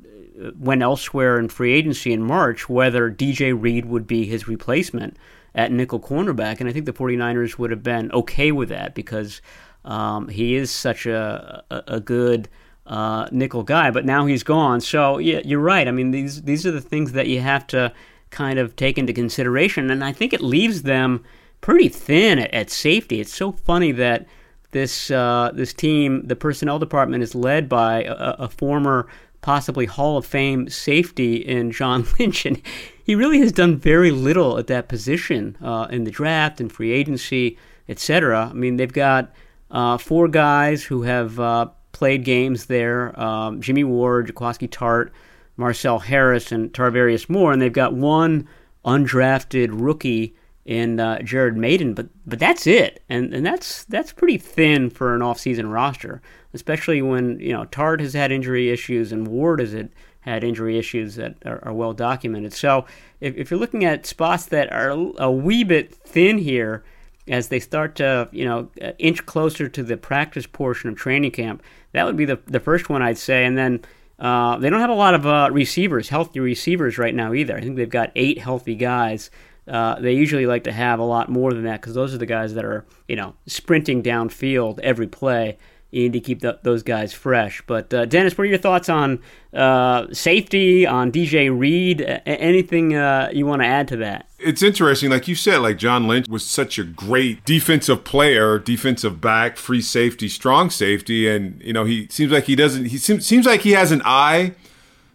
went 0.57 0.81
elsewhere 0.81 1.39
in 1.39 1.49
free 1.49 1.73
agency 1.73 2.13
in 2.13 2.23
March, 2.23 2.69
whether 2.69 3.11
DJ 3.11 3.53
Reed 3.53 3.85
would 3.85 4.07
be 4.07 4.25
his 4.25 4.47
replacement 4.47 5.17
at 5.53 5.73
nickel 5.73 5.99
cornerback. 5.99 6.61
And 6.61 6.69
I 6.69 6.71
think 6.71 6.85
the 6.85 6.93
49ers 6.93 7.57
would 7.57 7.69
have 7.69 7.83
been 7.83 8.13
okay 8.13 8.53
with 8.53 8.69
that 8.69 8.95
because 8.95 9.41
um, 9.83 10.29
he 10.29 10.55
is 10.55 10.71
such 10.71 11.05
a, 11.05 11.65
a, 11.69 11.83
a 11.95 11.99
good 11.99 12.47
uh, 12.87 13.27
nickel 13.29 13.63
guy. 13.63 13.91
But 13.91 14.05
now 14.05 14.25
he's 14.25 14.43
gone. 14.43 14.79
So, 14.79 15.17
yeah, 15.17 15.41
you're 15.43 15.59
right. 15.59 15.85
I 15.85 15.91
mean, 15.91 16.11
these, 16.11 16.43
these 16.43 16.65
are 16.65 16.71
the 16.71 16.79
things 16.79 17.11
that 17.11 17.27
you 17.27 17.41
have 17.41 17.67
to 17.67 17.91
kind 18.33 18.59
of 18.59 18.75
take 18.75 18.97
into 18.97 19.13
consideration. 19.13 19.89
And 19.89 20.03
I 20.03 20.11
think 20.11 20.33
it 20.33 20.41
leaves 20.41 20.81
them 20.81 21.23
pretty 21.61 21.87
thin 21.87 22.39
at, 22.39 22.53
at 22.53 22.69
safety. 22.69 23.21
It's 23.21 23.33
so 23.33 23.53
funny 23.53 23.93
that 23.93 24.27
this 24.73 25.09
uh, 25.09 25.51
this 25.53 25.73
team, 25.73 26.27
the 26.27 26.35
personnel 26.35 26.77
department, 26.77 27.23
is 27.23 27.33
led 27.33 27.69
by 27.69 28.03
a, 28.03 28.35
a, 28.39 28.49
former, 28.49 29.07
possibly 29.41 29.85
Hall 29.85 30.17
of 30.17 30.25
Fame 30.25 30.67
safety 30.67 31.35
in 31.35 31.71
John 31.71 32.05
Lynch, 32.19 32.45
and 32.45 32.61
he 33.03 33.15
really 33.15 33.39
has 33.39 33.51
done 33.51 33.77
very 33.77 34.11
little 34.11 34.57
at 34.57 34.67
that 34.67 34.89
position 34.89 35.55
uh, 35.61 35.87
in 35.89 36.03
the 36.03 36.11
draft 36.11 36.59
and 36.59 36.71
free 36.71 36.91
agency, 36.91 37.57
etc. 37.87 38.49
I 38.49 38.53
mean, 38.53 38.75
they've 38.75 38.91
got 38.91 39.31
uh, 39.71 39.97
four 39.97 40.27
guys 40.27 40.83
who 40.83 41.03
have 41.03 41.39
uh, 41.39 41.67
played 41.93 42.25
games 42.25 42.65
there: 42.65 43.17
um, 43.19 43.61
Jimmy 43.61 43.85
Ward, 43.85 44.27
Jaquiski 44.27 44.69
Tartt. 44.69 45.11
Marcel 45.57 45.99
Harris 45.99 46.51
and 46.51 46.71
Tarvarius 46.73 47.29
Moore, 47.29 47.51
and 47.51 47.61
they've 47.61 47.71
got 47.71 47.93
one 47.93 48.47
undrafted 48.85 49.69
rookie 49.71 50.35
in 50.65 50.99
uh, 50.99 51.21
Jared 51.21 51.57
Mayden, 51.57 51.93
but 51.93 52.07
but 52.25 52.39
that's 52.39 52.65
it, 52.65 53.03
and 53.09 53.33
and 53.33 53.45
that's 53.45 53.83
that's 53.85 54.13
pretty 54.13 54.37
thin 54.37 54.89
for 54.89 55.13
an 55.13 55.21
offseason 55.21 55.71
roster, 55.71 56.21
especially 56.53 57.01
when 57.01 57.39
you 57.39 57.51
know 57.51 57.65
Tartt 57.65 57.99
has 57.99 58.13
had 58.13 58.31
injury 58.31 58.69
issues 58.69 59.11
and 59.11 59.27
Ward 59.27 59.59
has 59.59 59.73
had, 59.73 59.89
had 60.21 60.43
injury 60.43 60.77
issues 60.77 61.15
that 61.15 61.35
are, 61.45 61.59
are 61.63 61.73
well 61.73 61.91
documented. 61.91 62.53
So 62.53 62.85
if, 63.19 63.35
if 63.35 63.51
you're 63.51 63.59
looking 63.59 63.83
at 63.83 64.05
spots 64.05 64.45
that 64.47 64.71
are 64.71 64.91
a 65.17 65.29
wee 65.29 65.65
bit 65.65 65.93
thin 65.93 66.37
here, 66.37 66.83
as 67.27 67.49
they 67.49 67.59
start 67.59 67.95
to 67.95 68.29
you 68.31 68.45
know 68.45 68.69
inch 68.99 69.25
closer 69.25 69.67
to 69.67 69.83
the 69.83 69.97
practice 69.97 70.47
portion 70.47 70.89
of 70.89 70.95
training 70.95 71.31
camp, 71.31 71.61
that 71.91 72.05
would 72.05 72.17
be 72.17 72.25
the 72.25 72.39
the 72.45 72.61
first 72.61 72.87
one 72.87 73.01
I'd 73.01 73.17
say, 73.17 73.43
and 73.43 73.57
then 73.57 73.81
uh, 74.23 74.57
they 74.57 74.69
don't 74.69 74.79
have 74.79 74.89
a 74.89 74.93
lot 74.95 75.13
of 75.13 75.27
uh, 75.27 75.49
receivers, 75.51 76.07
healthy 76.07 76.39
receivers 76.39 76.97
right 76.97 77.13
now 77.13 77.33
either. 77.33 77.57
I 77.57 77.61
think 77.61 77.75
they've 77.75 77.89
got 77.89 78.11
eight 78.15 78.39
healthy 78.39 78.73
guys. 78.73 79.29
Uh, 79.67 79.99
they 79.99 80.13
usually 80.13 80.45
like 80.45 80.63
to 80.63 80.71
have 80.71 80.99
a 80.99 81.03
lot 81.03 81.27
more 81.27 81.53
than 81.53 81.65
that 81.65 81.81
because 81.81 81.93
those 81.93 82.13
are 82.13 82.17
the 82.17 82.25
guys 82.25 82.53
that 82.53 82.63
are, 82.63 82.85
you 83.09 83.17
know, 83.17 83.35
sprinting 83.47 84.01
downfield 84.01 84.79
every 84.79 85.07
play. 85.07 85.57
You 85.91 86.03
need 86.03 86.13
to 86.13 86.21
keep 86.21 86.39
the, 86.39 86.57
those 86.63 86.83
guys 86.83 87.11
fresh. 87.13 87.61
But 87.67 87.93
uh, 87.93 88.05
Dennis, 88.05 88.37
what 88.37 88.45
are 88.45 88.47
your 88.47 88.57
thoughts 88.57 88.87
on 88.87 89.21
uh, 89.53 90.07
safety, 90.13 90.87
on 90.87 91.11
DJ 91.11 91.55
Reed? 91.55 92.01
anything 92.25 92.95
uh, 92.95 93.29
you 93.33 93.45
want 93.45 93.61
to 93.61 93.67
add 93.67 93.89
to 93.89 93.97
that? 93.97 94.27
It's 94.43 94.61
interesting, 94.61 95.09
like 95.09 95.27
you 95.27 95.35
said, 95.35 95.59
like 95.59 95.77
John 95.77 96.07
Lynch 96.07 96.27
was 96.27 96.45
such 96.45 96.77
a 96.77 96.83
great 96.83 97.45
defensive 97.45 98.03
player, 98.03 98.59
defensive 98.59 99.19
back, 99.21 99.57
free 99.57 99.81
safety, 99.81 100.27
strong 100.27 100.69
safety, 100.69 101.27
and 101.27 101.61
you 101.63 101.73
know 101.73 101.85
he 101.85 102.07
seems 102.09 102.31
like 102.31 102.45
he 102.45 102.55
doesn't. 102.55 102.85
He 102.85 102.97
seems 102.97 103.25
seems 103.25 103.45
like 103.45 103.61
he 103.61 103.71
has 103.71 103.91
an 103.91 104.01
eye 104.05 104.53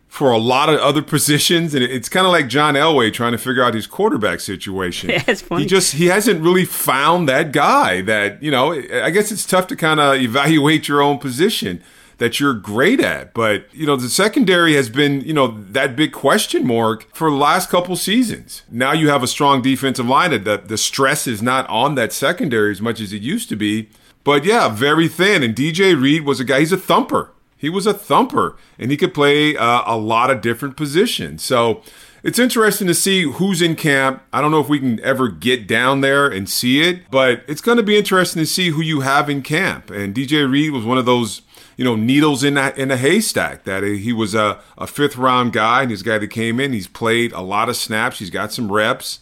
for 0.08 0.30
a 0.30 0.38
lot 0.38 0.68
of 0.68 0.80
other 0.80 1.02
positions, 1.14 1.74
and 1.74 1.84
it's 1.84 2.08
kind 2.08 2.26
of 2.26 2.32
like 2.32 2.48
John 2.48 2.74
Elway 2.74 3.12
trying 3.12 3.32
to 3.32 3.38
figure 3.38 3.62
out 3.62 3.74
his 3.74 3.86
quarterback 3.86 4.40
situation. 4.40 5.10
Yeah, 5.18 5.24
it's 5.26 5.42
funny. 5.42 5.62
He 5.62 5.68
just 5.68 5.94
he 5.94 6.06
hasn't 6.06 6.40
really 6.40 6.64
found 6.64 7.28
that 7.28 7.52
guy 7.52 8.00
that 8.02 8.42
you 8.42 8.50
know. 8.50 8.72
I 8.72 9.10
guess 9.10 9.30
it's 9.30 9.46
tough 9.46 9.66
to 9.68 9.76
kind 9.76 10.00
of 10.00 10.16
evaluate 10.16 10.88
your 10.88 11.02
own 11.02 11.18
position 11.18 11.82
that 12.18 12.38
you're 12.38 12.54
great 12.54 13.00
at. 13.00 13.32
But, 13.32 13.72
you 13.72 13.86
know, 13.86 13.96
the 13.96 14.08
secondary 14.08 14.74
has 14.74 14.90
been, 14.90 15.22
you 15.22 15.32
know, 15.32 15.48
that 15.70 15.96
big 15.96 16.12
question 16.12 16.66
mark 16.66 17.12
for 17.14 17.30
the 17.30 17.36
last 17.36 17.70
couple 17.70 17.96
seasons. 17.96 18.62
Now 18.70 18.92
you 18.92 19.08
have 19.08 19.22
a 19.22 19.28
strong 19.28 19.62
defensive 19.62 20.06
line 20.06 20.30
that 20.42 20.68
the 20.68 20.78
stress 20.78 21.26
is 21.26 21.40
not 21.40 21.68
on 21.68 21.94
that 21.94 22.12
secondary 22.12 22.72
as 22.72 22.82
much 22.82 23.00
as 23.00 23.12
it 23.12 23.22
used 23.22 23.48
to 23.48 23.56
be. 23.56 23.88
But 24.24 24.44
yeah, 24.44 24.68
very 24.68 25.08
thin. 25.08 25.42
And 25.42 25.54
DJ 25.54 26.00
Reed 26.00 26.24
was 26.24 26.40
a 26.40 26.44
guy, 26.44 26.60
he's 26.60 26.72
a 26.72 26.76
thumper. 26.76 27.32
He 27.56 27.68
was 27.68 27.86
a 27.86 27.94
thumper 27.94 28.56
and 28.78 28.90
he 28.90 28.96
could 28.96 29.14
play 29.14 29.56
uh, 29.56 29.82
a 29.86 29.96
lot 29.96 30.30
of 30.30 30.40
different 30.40 30.76
positions. 30.76 31.42
So 31.42 31.82
it's 32.22 32.38
interesting 32.38 32.86
to 32.88 32.94
see 32.94 33.22
who's 33.22 33.62
in 33.62 33.76
camp. 33.76 34.22
I 34.32 34.40
don't 34.40 34.50
know 34.50 34.60
if 34.60 34.68
we 34.68 34.80
can 34.80 35.00
ever 35.00 35.28
get 35.28 35.66
down 35.66 36.00
there 36.00 36.28
and 36.28 36.48
see 36.48 36.82
it, 36.82 37.10
but 37.10 37.42
it's 37.48 37.60
going 37.60 37.76
to 37.76 37.82
be 37.82 37.96
interesting 37.96 38.42
to 38.42 38.46
see 38.46 38.70
who 38.70 38.82
you 38.82 39.00
have 39.00 39.30
in 39.30 39.42
camp. 39.42 39.90
And 39.90 40.14
DJ 40.14 40.50
Reed 40.50 40.72
was 40.72 40.84
one 40.84 40.98
of 40.98 41.06
those 41.06 41.42
you 41.78 41.84
know, 41.84 41.94
needles 41.94 42.42
in 42.42 42.54
that 42.54 42.76
in 42.76 42.90
a 42.90 42.96
haystack. 42.96 43.62
That 43.64 43.84
he 43.84 44.12
was 44.12 44.34
a, 44.34 44.60
a 44.76 44.86
fifth 44.86 45.16
round 45.16 45.54
guy, 45.54 45.82
and 45.82 45.90
he's 45.90 46.02
a 46.02 46.04
guy 46.04 46.18
that 46.18 46.28
came 46.28 46.60
in. 46.60 46.74
He's 46.74 46.88
played 46.88 47.32
a 47.32 47.40
lot 47.40 47.70
of 47.70 47.76
snaps. 47.76 48.18
He's 48.18 48.30
got 48.30 48.52
some 48.52 48.70
reps. 48.70 49.20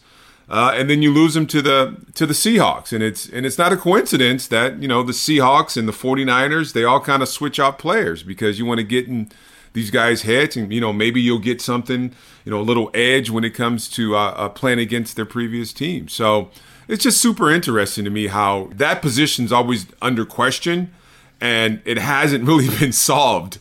Uh, 0.49 0.73
and 0.75 0.89
then 0.89 1.03
you 1.03 1.13
lose 1.13 1.37
him 1.37 1.47
to 1.49 1.61
the 1.61 1.97
to 2.15 2.25
the 2.25 2.33
Seahawks, 2.33 2.93
and 2.93 3.03
it's 3.03 3.29
and 3.29 3.45
it's 3.45 3.59
not 3.59 3.73
a 3.73 3.77
coincidence 3.77 4.49
that 4.49 4.81
you 4.81 4.89
know 4.89 5.03
the 5.03 5.13
Seahawks 5.13 5.77
and 5.77 5.87
the 5.87 5.93
49ers 5.93 6.73
they 6.73 6.85
all 6.85 7.01
kind 7.01 7.23
of 7.23 7.29
switch 7.29 7.61
out 7.61 7.79
players 7.79 8.23
because 8.23 8.59
you 8.59 8.65
want 8.65 8.79
to 8.79 8.85
get 8.85 9.07
in 9.07 9.31
these 9.75 9.91
guys' 9.91 10.23
heads, 10.23 10.57
and 10.57 10.73
you 10.73 10.81
know 10.81 10.93
maybe 10.93 11.21
you'll 11.21 11.41
get 11.41 11.61
something 11.61 12.15
you 12.45 12.51
know 12.51 12.61
a 12.61 12.63
little 12.63 12.91
edge 12.95 13.29
when 13.29 13.45
it 13.45 13.51
comes 13.51 13.89
to 13.91 14.17
uh, 14.17 14.31
uh, 14.31 14.49
playing 14.49 14.79
against 14.79 15.15
their 15.17 15.27
previous 15.27 15.75
team. 15.75 16.09
So 16.09 16.51
it's 16.89 17.03
just 17.03 17.21
super 17.21 17.51
interesting 17.51 18.05
to 18.05 18.11
me 18.11 18.29
how 18.29 18.71
that 18.73 19.03
position's 19.03 19.53
always 19.53 19.87
under 20.01 20.25
question 20.25 20.95
and 21.41 21.81
it 21.85 21.99
hasn't 21.99 22.45
really 22.49 22.69
been 22.79 22.93
solved 22.93 23.59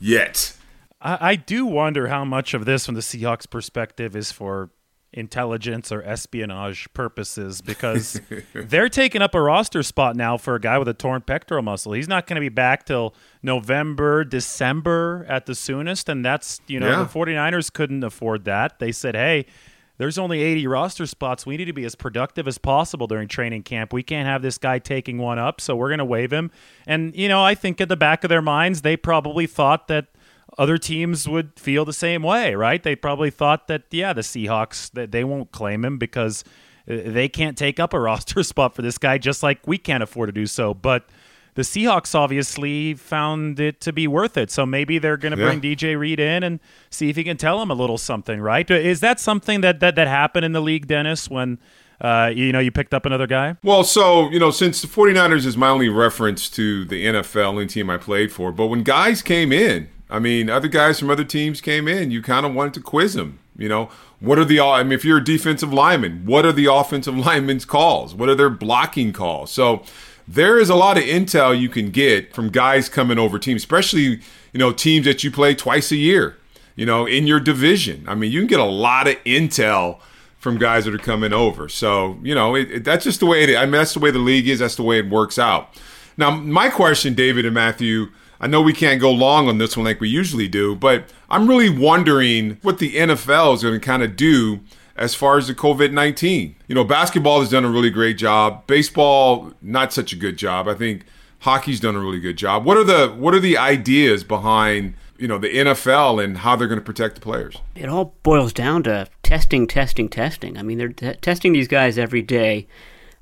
yet. 0.00 0.56
I, 1.00 1.30
I 1.30 1.36
do 1.36 1.66
wonder 1.66 2.08
how 2.08 2.24
much 2.24 2.54
of 2.54 2.64
this, 2.64 2.86
from 2.86 2.94
the 2.94 3.00
Seahawks' 3.00 3.48
perspective, 3.48 4.16
is 4.16 4.32
for 4.32 4.70
intelligence 5.12 5.92
or 5.92 6.02
espionage 6.02 6.88
purposes 6.94 7.60
because 7.60 8.20
they're 8.54 8.88
taking 8.88 9.20
up 9.20 9.34
a 9.34 9.40
roster 9.40 9.82
spot 9.82 10.16
now 10.16 10.38
for 10.38 10.54
a 10.54 10.60
guy 10.60 10.78
with 10.78 10.88
a 10.88 10.94
torn 10.94 11.20
pectoral 11.20 11.62
muscle. 11.62 11.92
He's 11.92 12.08
not 12.08 12.26
going 12.26 12.36
to 12.36 12.40
be 12.40 12.48
back 12.48 12.86
till 12.86 13.14
November, 13.42 14.24
December 14.24 15.26
at 15.28 15.46
the 15.46 15.54
soonest. 15.54 16.08
And 16.08 16.24
that's, 16.24 16.60
you 16.66 16.80
know, 16.80 16.88
yeah. 16.88 17.02
the 17.02 17.08
49ers 17.08 17.72
couldn't 17.72 18.02
afford 18.04 18.44
that. 18.46 18.78
They 18.78 18.92
said, 18.92 19.14
hey, 19.14 19.46
there's 20.02 20.18
only 20.18 20.42
80 20.42 20.66
roster 20.66 21.06
spots. 21.06 21.46
We 21.46 21.56
need 21.56 21.66
to 21.66 21.72
be 21.72 21.84
as 21.84 21.94
productive 21.94 22.48
as 22.48 22.58
possible 22.58 23.06
during 23.06 23.28
training 23.28 23.62
camp. 23.62 23.92
We 23.92 24.02
can't 24.02 24.26
have 24.26 24.42
this 24.42 24.58
guy 24.58 24.80
taking 24.80 25.16
one 25.16 25.38
up, 25.38 25.60
so 25.60 25.76
we're 25.76 25.90
going 25.90 25.98
to 25.98 26.04
waive 26.04 26.32
him. 26.32 26.50
And, 26.88 27.14
you 27.14 27.28
know, 27.28 27.40
I 27.44 27.54
think 27.54 27.80
at 27.80 27.88
the 27.88 27.96
back 27.96 28.24
of 28.24 28.28
their 28.28 28.42
minds, 28.42 28.82
they 28.82 28.96
probably 28.96 29.46
thought 29.46 29.86
that 29.86 30.08
other 30.58 30.76
teams 30.76 31.28
would 31.28 31.52
feel 31.56 31.84
the 31.84 31.92
same 31.92 32.24
way, 32.24 32.56
right? 32.56 32.82
They 32.82 32.96
probably 32.96 33.30
thought 33.30 33.68
that, 33.68 33.84
yeah, 33.92 34.12
the 34.12 34.22
Seahawks, 34.22 34.90
that 34.90 35.12
they 35.12 35.22
won't 35.22 35.52
claim 35.52 35.84
him 35.84 35.98
because 35.98 36.42
uh, 36.90 36.98
they 37.06 37.28
can't 37.28 37.56
take 37.56 37.78
up 37.78 37.94
a 37.94 38.00
roster 38.08 38.42
spot 38.42 38.74
for 38.74 38.82
this 38.82 38.98
guy, 38.98 39.18
just 39.18 39.44
like 39.44 39.64
we 39.68 39.78
can't 39.78 40.02
afford 40.02 40.26
to 40.26 40.32
do 40.32 40.48
so. 40.48 40.74
But 40.74 41.06
the 41.54 41.62
Seahawks 41.62 42.14
obviously 42.14 42.94
found 42.94 43.60
it 43.60 43.80
to 43.82 43.92
be 43.92 44.06
worth 44.06 44.36
it. 44.36 44.50
So 44.50 44.64
maybe 44.64 44.98
they're 44.98 45.16
going 45.16 45.36
to 45.36 45.38
yeah. 45.38 45.48
bring 45.48 45.60
DJ 45.60 45.98
Reed 45.98 46.18
in 46.18 46.42
and 46.42 46.60
see 46.90 47.10
if 47.10 47.16
he 47.16 47.24
can 47.24 47.36
tell 47.36 47.60
him 47.60 47.70
a 47.70 47.74
little 47.74 47.98
something, 47.98 48.40
right? 48.40 48.68
Is 48.70 49.00
that 49.00 49.20
something 49.20 49.60
that 49.60 49.80
that, 49.80 49.96
that 49.96 50.08
happened 50.08 50.44
in 50.44 50.52
the 50.52 50.62
league, 50.62 50.86
Dennis, 50.86 51.28
when 51.28 51.58
uh, 52.00 52.32
you 52.34 52.52
know 52.52 52.58
you 52.58 52.70
picked 52.70 52.94
up 52.94 53.04
another 53.04 53.26
guy? 53.26 53.56
Well, 53.62 53.84
so, 53.84 54.30
you 54.30 54.38
know, 54.38 54.50
since 54.50 54.80
the 54.80 54.88
49ers 54.88 55.44
is 55.44 55.56
my 55.56 55.68
only 55.68 55.88
reference 55.88 56.48
to 56.50 56.84
the 56.84 57.04
NFL, 57.06 57.44
only 57.44 57.66
team 57.66 57.90
I 57.90 57.98
played 57.98 58.32
for, 58.32 58.50
but 58.50 58.66
when 58.66 58.82
guys 58.82 59.22
came 59.22 59.52
in, 59.52 59.88
I 60.08 60.18
mean, 60.18 60.50
other 60.50 60.68
guys 60.68 60.98
from 60.98 61.10
other 61.10 61.24
teams 61.24 61.60
came 61.60 61.86
in, 61.86 62.10
you 62.10 62.20
kind 62.22 62.44
of 62.44 62.54
wanted 62.54 62.74
to 62.74 62.80
quiz 62.80 63.14
them, 63.14 63.38
you 63.56 63.68
know, 63.68 63.88
what 64.20 64.38
are 64.38 64.44
the 64.44 64.60
I 64.60 64.82
mean 64.82 64.92
if 64.92 65.04
you're 65.04 65.18
a 65.18 65.24
defensive 65.24 65.72
lineman, 65.72 66.24
what 66.24 66.46
are 66.46 66.52
the 66.52 66.66
offensive 66.72 67.16
linemen's 67.16 67.64
calls? 67.64 68.14
What 68.14 68.28
are 68.28 68.34
their 68.34 68.50
blocking 68.50 69.12
calls? 69.12 69.50
So 69.50 69.84
there 70.26 70.58
is 70.58 70.70
a 70.70 70.74
lot 70.74 70.96
of 70.96 71.04
intel 71.04 71.58
you 71.58 71.68
can 71.68 71.90
get 71.90 72.34
from 72.34 72.48
guys 72.50 72.88
coming 72.88 73.18
over 73.18 73.38
teams, 73.38 73.62
especially 73.62 74.20
you 74.52 74.58
know 74.58 74.72
teams 74.72 75.06
that 75.06 75.24
you 75.24 75.30
play 75.30 75.54
twice 75.54 75.90
a 75.92 75.96
year. 75.96 76.36
You 76.74 76.86
know, 76.86 77.04
in 77.04 77.26
your 77.26 77.38
division. 77.38 78.04
I 78.08 78.14
mean, 78.14 78.32
you 78.32 78.40
can 78.40 78.46
get 78.46 78.58
a 78.58 78.64
lot 78.64 79.06
of 79.06 79.16
intel 79.24 80.00
from 80.38 80.56
guys 80.56 80.86
that 80.86 80.94
are 80.94 80.98
coming 80.98 81.32
over. 81.34 81.68
So 81.68 82.18
you 82.22 82.34
know, 82.34 82.54
it, 82.54 82.70
it, 82.70 82.84
that's 82.84 83.04
just 83.04 83.20
the 83.20 83.26
way 83.26 83.42
it. 83.42 83.56
I 83.56 83.62
mean, 83.64 83.72
that's 83.72 83.94
the 83.94 84.00
way 84.00 84.10
the 84.10 84.18
league 84.18 84.48
is. 84.48 84.58
That's 84.58 84.76
the 84.76 84.82
way 84.82 84.98
it 84.98 85.08
works 85.08 85.38
out. 85.38 85.74
Now, 86.16 86.30
my 86.30 86.68
question, 86.68 87.14
David 87.14 87.44
and 87.44 87.54
Matthew. 87.54 88.08
I 88.40 88.48
know 88.48 88.60
we 88.60 88.72
can't 88.72 89.00
go 89.00 89.12
long 89.12 89.48
on 89.48 89.58
this 89.58 89.76
one 89.76 89.86
like 89.86 90.00
we 90.00 90.08
usually 90.08 90.48
do, 90.48 90.74
but 90.74 91.04
I'm 91.30 91.46
really 91.46 91.70
wondering 91.70 92.58
what 92.62 92.80
the 92.80 92.96
NFL 92.96 93.54
is 93.54 93.62
going 93.62 93.78
to 93.78 93.86
kind 93.86 94.02
of 94.02 94.16
do 94.16 94.58
as 94.96 95.14
far 95.14 95.38
as 95.38 95.46
the 95.46 95.54
COVID 95.54 95.92
19. 95.92 96.56
You 96.66 96.74
know, 96.74 96.84
basketball 96.84 97.40
has 97.40 97.50
done 97.50 97.64
a 97.64 97.70
really 97.70 97.90
great 97.90 98.18
job. 98.18 98.66
Baseball, 98.66 99.52
not 99.60 99.92
such 99.92 100.12
a 100.12 100.16
good 100.16 100.36
job. 100.36 100.68
I 100.68 100.74
think 100.74 101.04
hockey's 101.40 101.80
done 101.80 101.96
a 101.96 102.00
really 102.00 102.20
good 102.20 102.36
job. 102.36 102.64
What 102.64 102.76
are 102.76 102.84
the 102.84 103.08
what 103.08 103.34
are 103.34 103.40
the 103.40 103.56
ideas 103.56 104.24
behind 104.24 104.94
you 105.18 105.28
know 105.28 105.38
the 105.38 105.48
NFL 105.48 106.22
and 106.22 106.38
how 106.38 106.56
they're 106.56 106.68
going 106.68 106.80
to 106.80 106.84
protect 106.84 107.14
the 107.14 107.20
players? 107.20 107.56
It 107.74 107.88
all 107.88 108.14
boils 108.22 108.52
down 108.52 108.82
to 108.84 109.08
testing, 109.22 109.66
testing, 109.66 110.08
testing. 110.08 110.58
I 110.58 110.62
mean, 110.62 110.78
they're 110.78 110.88
t- 110.88 111.14
testing 111.20 111.52
these 111.52 111.68
guys 111.68 111.98
every 111.98 112.22
day. 112.22 112.66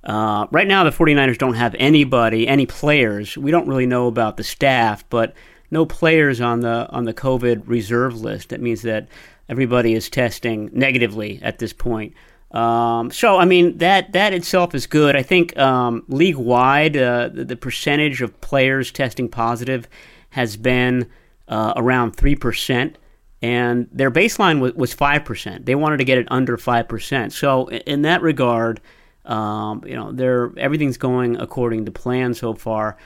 Uh, 0.03 0.47
right 0.51 0.67
now, 0.67 0.83
the 0.83 0.91
49ers 0.91 1.37
don't 1.37 1.55
have 1.55 1.77
anybody, 1.79 2.49
any 2.49 2.65
players. 2.65 3.37
We 3.37 3.51
don't 3.51 3.69
really 3.69 3.85
know 3.85 4.07
about 4.07 4.39
the 4.39 4.45
staff, 4.45 5.05
but 5.11 5.35
no 5.71 5.85
players 5.85 6.41
on 6.41 6.61
the 6.61 6.89
on 6.91 7.05
the 7.05 7.15
COVID 7.15 7.63
reserve 7.67 8.21
list. 8.21 8.49
That 8.49 8.61
means 8.61 8.83
that 8.83 9.09
everybody 9.51 9.95
is 9.95 10.09
testing 10.09 10.71
negatively 10.73 11.41
at 11.43 11.59
this 11.59 11.73
point. 11.73 12.15
Um, 12.53 13.11
so 13.11 13.37
I 13.37 13.45
mean 13.45 13.79
that 13.79 14.13
that 14.13 14.33
itself 14.33 14.75
is 14.75 14.87
good. 14.87 15.15
I 15.15 15.23
think 15.23 15.57
um, 15.59 16.05
league 16.09 16.37
wide 16.37 16.97
uh, 16.97 17.29
the, 17.29 17.45
the, 17.45 17.57
percentage 17.57 18.23
of 18.23 18.41
players 18.41 18.91
testing 18.91 19.29
positive 19.29 19.89
has 20.31 20.57
been 20.57 21.09
uh, 21.47 21.75
around 21.77 22.17
three 22.17 22.35
percent, 22.35 22.99
and 23.41 23.89
their 23.93 24.11
baseline 24.11 24.75
was 24.75 24.93
five 24.93 25.25
percent. 25.25 25.67
They 25.67 25.77
wanted 25.77 25.99
to 25.99 26.05
get 26.05 26.19
it 26.19 26.27
under 26.31 26.57
five 26.57 26.89
percent. 26.89 27.33
So 27.33 27.69
in 27.69 28.03
that 28.03 28.21
regard, 28.21 28.81
um, 29.27 29.85
you 29.87 29.95
know, 29.95 30.11
they're 30.11 30.53
everything's 30.57 30.97
going 30.97 31.37
according 31.37 31.85
to 31.85 31.93
plan 31.93 32.35
so 32.35 32.55
far. 32.55 32.97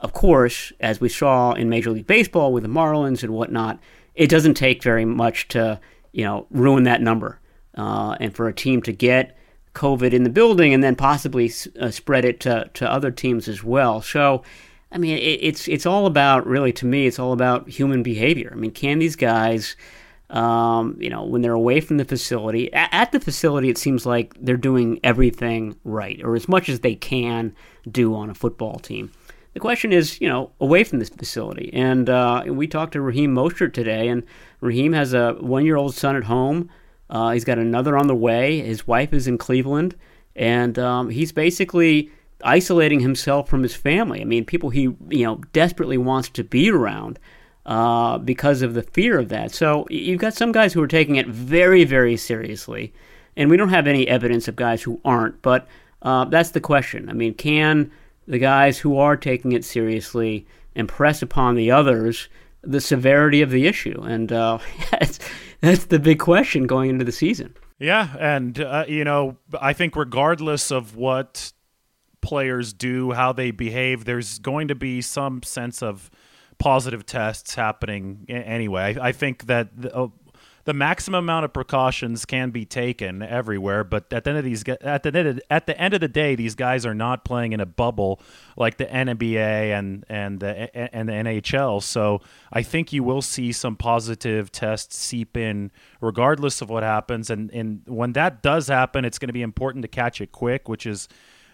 Of 0.00 0.12
course, 0.12 0.72
as 0.80 1.00
we 1.00 1.08
saw 1.08 1.52
in 1.52 1.70
Major 1.70 1.90
League 1.90 2.06
Baseball 2.06 2.52
with 2.52 2.64
the 2.64 2.68
Marlins 2.70 3.22
and 3.22 3.32
whatnot, 3.32 3.80
it 4.14 4.28
doesn't 4.28 4.54
take 4.54 4.82
very 4.82 5.04
much 5.04 5.48
to 5.48 5.80
you 6.12 6.24
know 6.24 6.46
ruin 6.50 6.84
that 6.84 7.00
number, 7.00 7.40
uh, 7.76 8.16
and 8.20 8.34
for 8.34 8.48
a 8.48 8.52
team 8.52 8.82
to 8.82 8.92
get 8.92 9.36
COVID 9.74 10.12
in 10.12 10.24
the 10.24 10.30
building 10.30 10.74
and 10.74 10.82
then 10.82 10.96
possibly 10.96 11.52
uh, 11.80 11.90
spread 11.90 12.24
it 12.24 12.40
to, 12.40 12.68
to 12.74 12.90
other 12.90 13.10
teams 13.10 13.48
as 13.48 13.62
well. 13.62 14.02
So, 14.02 14.42
I 14.90 14.98
mean, 14.98 15.16
it, 15.16 15.38
it's 15.42 15.68
it's 15.68 15.86
all 15.86 16.06
about 16.06 16.46
really 16.46 16.72
to 16.74 16.86
me, 16.86 17.06
it's 17.06 17.18
all 17.18 17.32
about 17.32 17.68
human 17.68 18.02
behavior. 18.02 18.50
I 18.52 18.56
mean, 18.56 18.72
can 18.72 18.98
these 18.98 19.16
guys, 19.16 19.76
um, 20.28 20.96
you 21.00 21.08
know, 21.08 21.24
when 21.24 21.42
they're 21.42 21.52
away 21.52 21.80
from 21.80 21.98
the 21.98 22.04
facility, 22.04 22.72
at, 22.72 22.88
at, 22.92 23.12
the 23.12 23.20
facility, 23.20 23.68
it 23.68 23.78
seems 23.78 24.04
like 24.04 24.34
they're 24.40 24.56
doing 24.56 24.98
everything 25.04 25.76
right 25.84 26.20
or 26.24 26.34
as 26.34 26.48
much 26.48 26.68
as 26.68 26.80
they 26.80 26.96
can 26.96 27.54
do 27.88 28.14
on 28.14 28.28
a 28.28 28.34
football 28.34 28.78
team. 28.80 29.12
The 29.60 29.66
question 29.66 29.92
is, 29.92 30.18
you 30.22 30.26
know, 30.26 30.52
away 30.58 30.84
from 30.84 31.00
this 31.00 31.10
facility. 31.10 31.70
And 31.74 32.08
uh, 32.08 32.44
we 32.46 32.66
talked 32.66 32.94
to 32.94 33.02
Raheem 33.02 33.34
Mostert 33.34 33.74
today, 33.74 34.08
and 34.08 34.22
Raheem 34.62 34.94
has 34.94 35.12
a 35.12 35.34
one 35.34 35.66
year 35.66 35.76
old 35.76 35.94
son 35.94 36.16
at 36.16 36.24
home. 36.24 36.70
Uh, 37.10 37.32
he's 37.32 37.44
got 37.44 37.58
another 37.58 37.98
on 37.98 38.06
the 38.06 38.14
way. 38.14 38.60
His 38.60 38.86
wife 38.86 39.12
is 39.12 39.26
in 39.26 39.36
Cleveland, 39.36 39.96
and 40.34 40.78
um, 40.78 41.10
he's 41.10 41.30
basically 41.30 42.10
isolating 42.42 43.00
himself 43.00 43.50
from 43.50 43.62
his 43.62 43.76
family. 43.76 44.22
I 44.22 44.24
mean, 44.24 44.46
people 44.46 44.70
he 44.70 44.94
you 45.10 45.26
know 45.26 45.42
desperately 45.52 45.98
wants 45.98 46.30
to 46.30 46.42
be 46.42 46.70
around 46.70 47.18
uh, 47.66 48.16
because 48.16 48.62
of 48.62 48.72
the 48.72 48.82
fear 48.82 49.18
of 49.18 49.28
that. 49.28 49.52
So 49.52 49.86
you've 49.90 50.20
got 50.20 50.32
some 50.32 50.52
guys 50.52 50.72
who 50.72 50.82
are 50.82 50.88
taking 50.88 51.16
it 51.16 51.26
very, 51.26 51.84
very 51.84 52.16
seriously, 52.16 52.94
and 53.36 53.50
we 53.50 53.58
don't 53.58 53.68
have 53.68 53.86
any 53.86 54.08
evidence 54.08 54.48
of 54.48 54.56
guys 54.56 54.82
who 54.82 55.02
aren't. 55.04 55.42
But 55.42 55.68
uh, 56.00 56.24
that's 56.24 56.52
the 56.52 56.62
question. 56.62 57.10
I 57.10 57.12
mean, 57.12 57.34
can 57.34 57.90
the 58.30 58.38
guys 58.38 58.78
who 58.78 58.96
are 58.96 59.16
taking 59.16 59.52
it 59.52 59.64
seriously 59.64 60.46
impress 60.74 61.20
upon 61.20 61.56
the 61.56 61.70
others 61.70 62.28
the 62.62 62.80
severity 62.80 63.42
of 63.42 63.50
the 63.50 63.66
issue? 63.66 64.00
And 64.02 64.32
uh, 64.32 64.58
that's, 64.90 65.18
that's 65.60 65.86
the 65.86 65.98
big 65.98 66.20
question 66.20 66.66
going 66.66 66.90
into 66.90 67.04
the 67.04 67.12
season. 67.12 67.54
Yeah, 67.78 68.14
and 68.18 68.60
uh, 68.60 68.84
you 68.86 69.04
know, 69.04 69.38
I 69.58 69.72
think 69.72 69.96
regardless 69.96 70.70
of 70.70 70.96
what 70.96 71.52
players 72.20 72.74
do, 72.74 73.12
how 73.12 73.32
they 73.32 73.50
behave, 73.50 74.04
there's 74.04 74.38
going 74.38 74.68
to 74.68 74.74
be 74.74 75.00
some 75.00 75.42
sense 75.42 75.82
of 75.82 76.10
positive 76.58 77.06
tests 77.06 77.54
happening 77.54 78.26
anyway. 78.28 78.96
I, 79.00 79.08
I 79.08 79.12
think 79.12 79.46
that 79.46 79.68
the, 79.74 79.96
uh, 79.96 80.08
the 80.70 80.74
maximum 80.74 81.24
amount 81.24 81.44
of 81.44 81.52
precautions 81.52 82.24
can 82.24 82.50
be 82.50 82.64
taken 82.64 83.22
everywhere, 83.22 83.82
but 83.82 84.12
at 84.12 84.22
the 84.22 84.30
end 84.30 84.38
of 84.38 84.44
these 84.44 84.62
at 84.68 85.02
the 85.02 85.42
at 85.50 85.66
the 85.66 85.76
end 85.76 85.94
of 85.94 86.00
the 86.00 86.06
day, 86.06 86.36
these 86.36 86.54
guys 86.54 86.86
are 86.86 86.94
not 86.94 87.24
playing 87.24 87.52
in 87.52 87.58
a 87.58 87.66
bubble 87.66 88.20
like 88.56 88.76
the 88.76 88.86
NBA 88.86 89.76
and 89.76 90.04
and 90.08 90.38
the 90.38 90.94
and 90.94 91.08
the 91.08 91.12
NHL. 91.12 91.82
So 91.82 92.20
I 92.52 92.62
think 92.62 92.92
you 92.92 93.02
will 93.02 93.20
see 93.20 93.50
some 93.50 93.74
positive 93.74 94.52
tests 94.52 94.96
seep 94.96 95.36
in, 95.36 95.72
regardless 96.00 96.62
of 96.62 96.70
what 96.70 96.84
happens. 96.84 97.30
And 97.30 97.50
and 97.50 97.82
when 97.88 98.12
that 98.12 98.40
does 98.40 98.68
happen, 98.68 99.04
it's 99.04 99.18
going 99.18 99.26
to 99.26 99.32
be 99.32 99.42
important 99.42 99.82
to 99.82 99.88
catch 99.88 100.20
it 100.20 100.30
quick, 100.30 100.68
which 100.68 100.86
is 100.86 101.08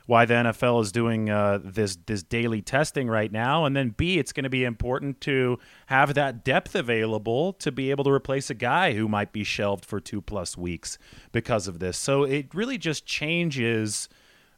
why 0.07 0.25
the 0.25 0.35
NFL 0.35 0.83
is 0.83 0.93
doing 0.93 1.29
uh, 1.29 1.59
this 1.63 1.97
this 2.07 2.23
daily 2.23 2.63
testing 2.63 3.09
right 3.09 3.31
now, 3.31 3.65
and 3.65 3.77
then 3.77 3.91
B, 3.91 4.19
it's 4.19 4.33
going 4.33 4.45
to 4.45 4.51
be 4.51 4.65
important 4.65 5.21
to 5.23 5.59
have 5.87 6.15
that 6.15 6.45
depth 6.45 6.75
available 6.75 7.53
to 7.55 7.73
be 7.73 7.91
able 7.91 8.05
to 8.05 8.11
replace 8.11 8.49
a 8.49 8.55
guy 8.55 8.95
who 8.95 9.09
might 9.09 9.33
be 9.33 9.45
shelved 9.45 9.85
for 9.85 10.01
two 10.01 10.23
plus 10.23 10.57
weeks 10.57 10.97
because 11.33 11.67
of 11.67 11.81
this. 11.81 11.99
So 11.99 12.23
it 12.23 12.55
really 12.55 12.79
just 12.79 13.05
changes 13.05 14.09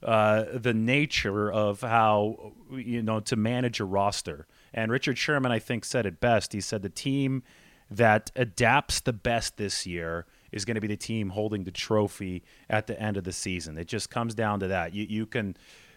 uh, 0.03 0.45
the 0.53 0.75
nature 0.75 1.51
of 1.51 1.81
how 1.81 2.53
you 2.71 3.03
know 3.03 3.21
to 3.21 3.37
manage 3.37 3.81
a 3.81 3.85
roster. 3.85 4.47
And 4.75 4.93
Richard 4.93 5.17
Sherman, 5.17 5.51
I 5.51 5.59
think, 5.59 5.85
said 5.85 6.05
it 6.05 6.21
best. 6.21 6.53
He 6.53 6.61
said 6.61 6.83
the 6.83 6.91
team 6.91 7.43
that 7.91 8.31
adapts 8.37 9.01
the 9.01 9.15
best 9.15 9.57
this 9.57 9.87
year 9.87 10.27
is 10.53 10.65
going 10.65 10.75
to 10.77 10.81
be 10.81 10.89
the 10.89 10.97
team 10.97 11.31
holding 11.31 11.65
the 11.65 11.71
trophy 11.71 12.43
at 12.69 12.87
the 12.87 13.01
end 13.01 13.17
of 13.17 13.25
the 13.25 13.33
season. 13.33 13.77
It 13.79 13.89
just 13.89 14.11
comes 14.11 14.35
down 14.35 14.61
to 14.61 14.69
that. 14.69 14.95
You 14.95 15.07
you 15.09 15.27
can. 15.27 15.57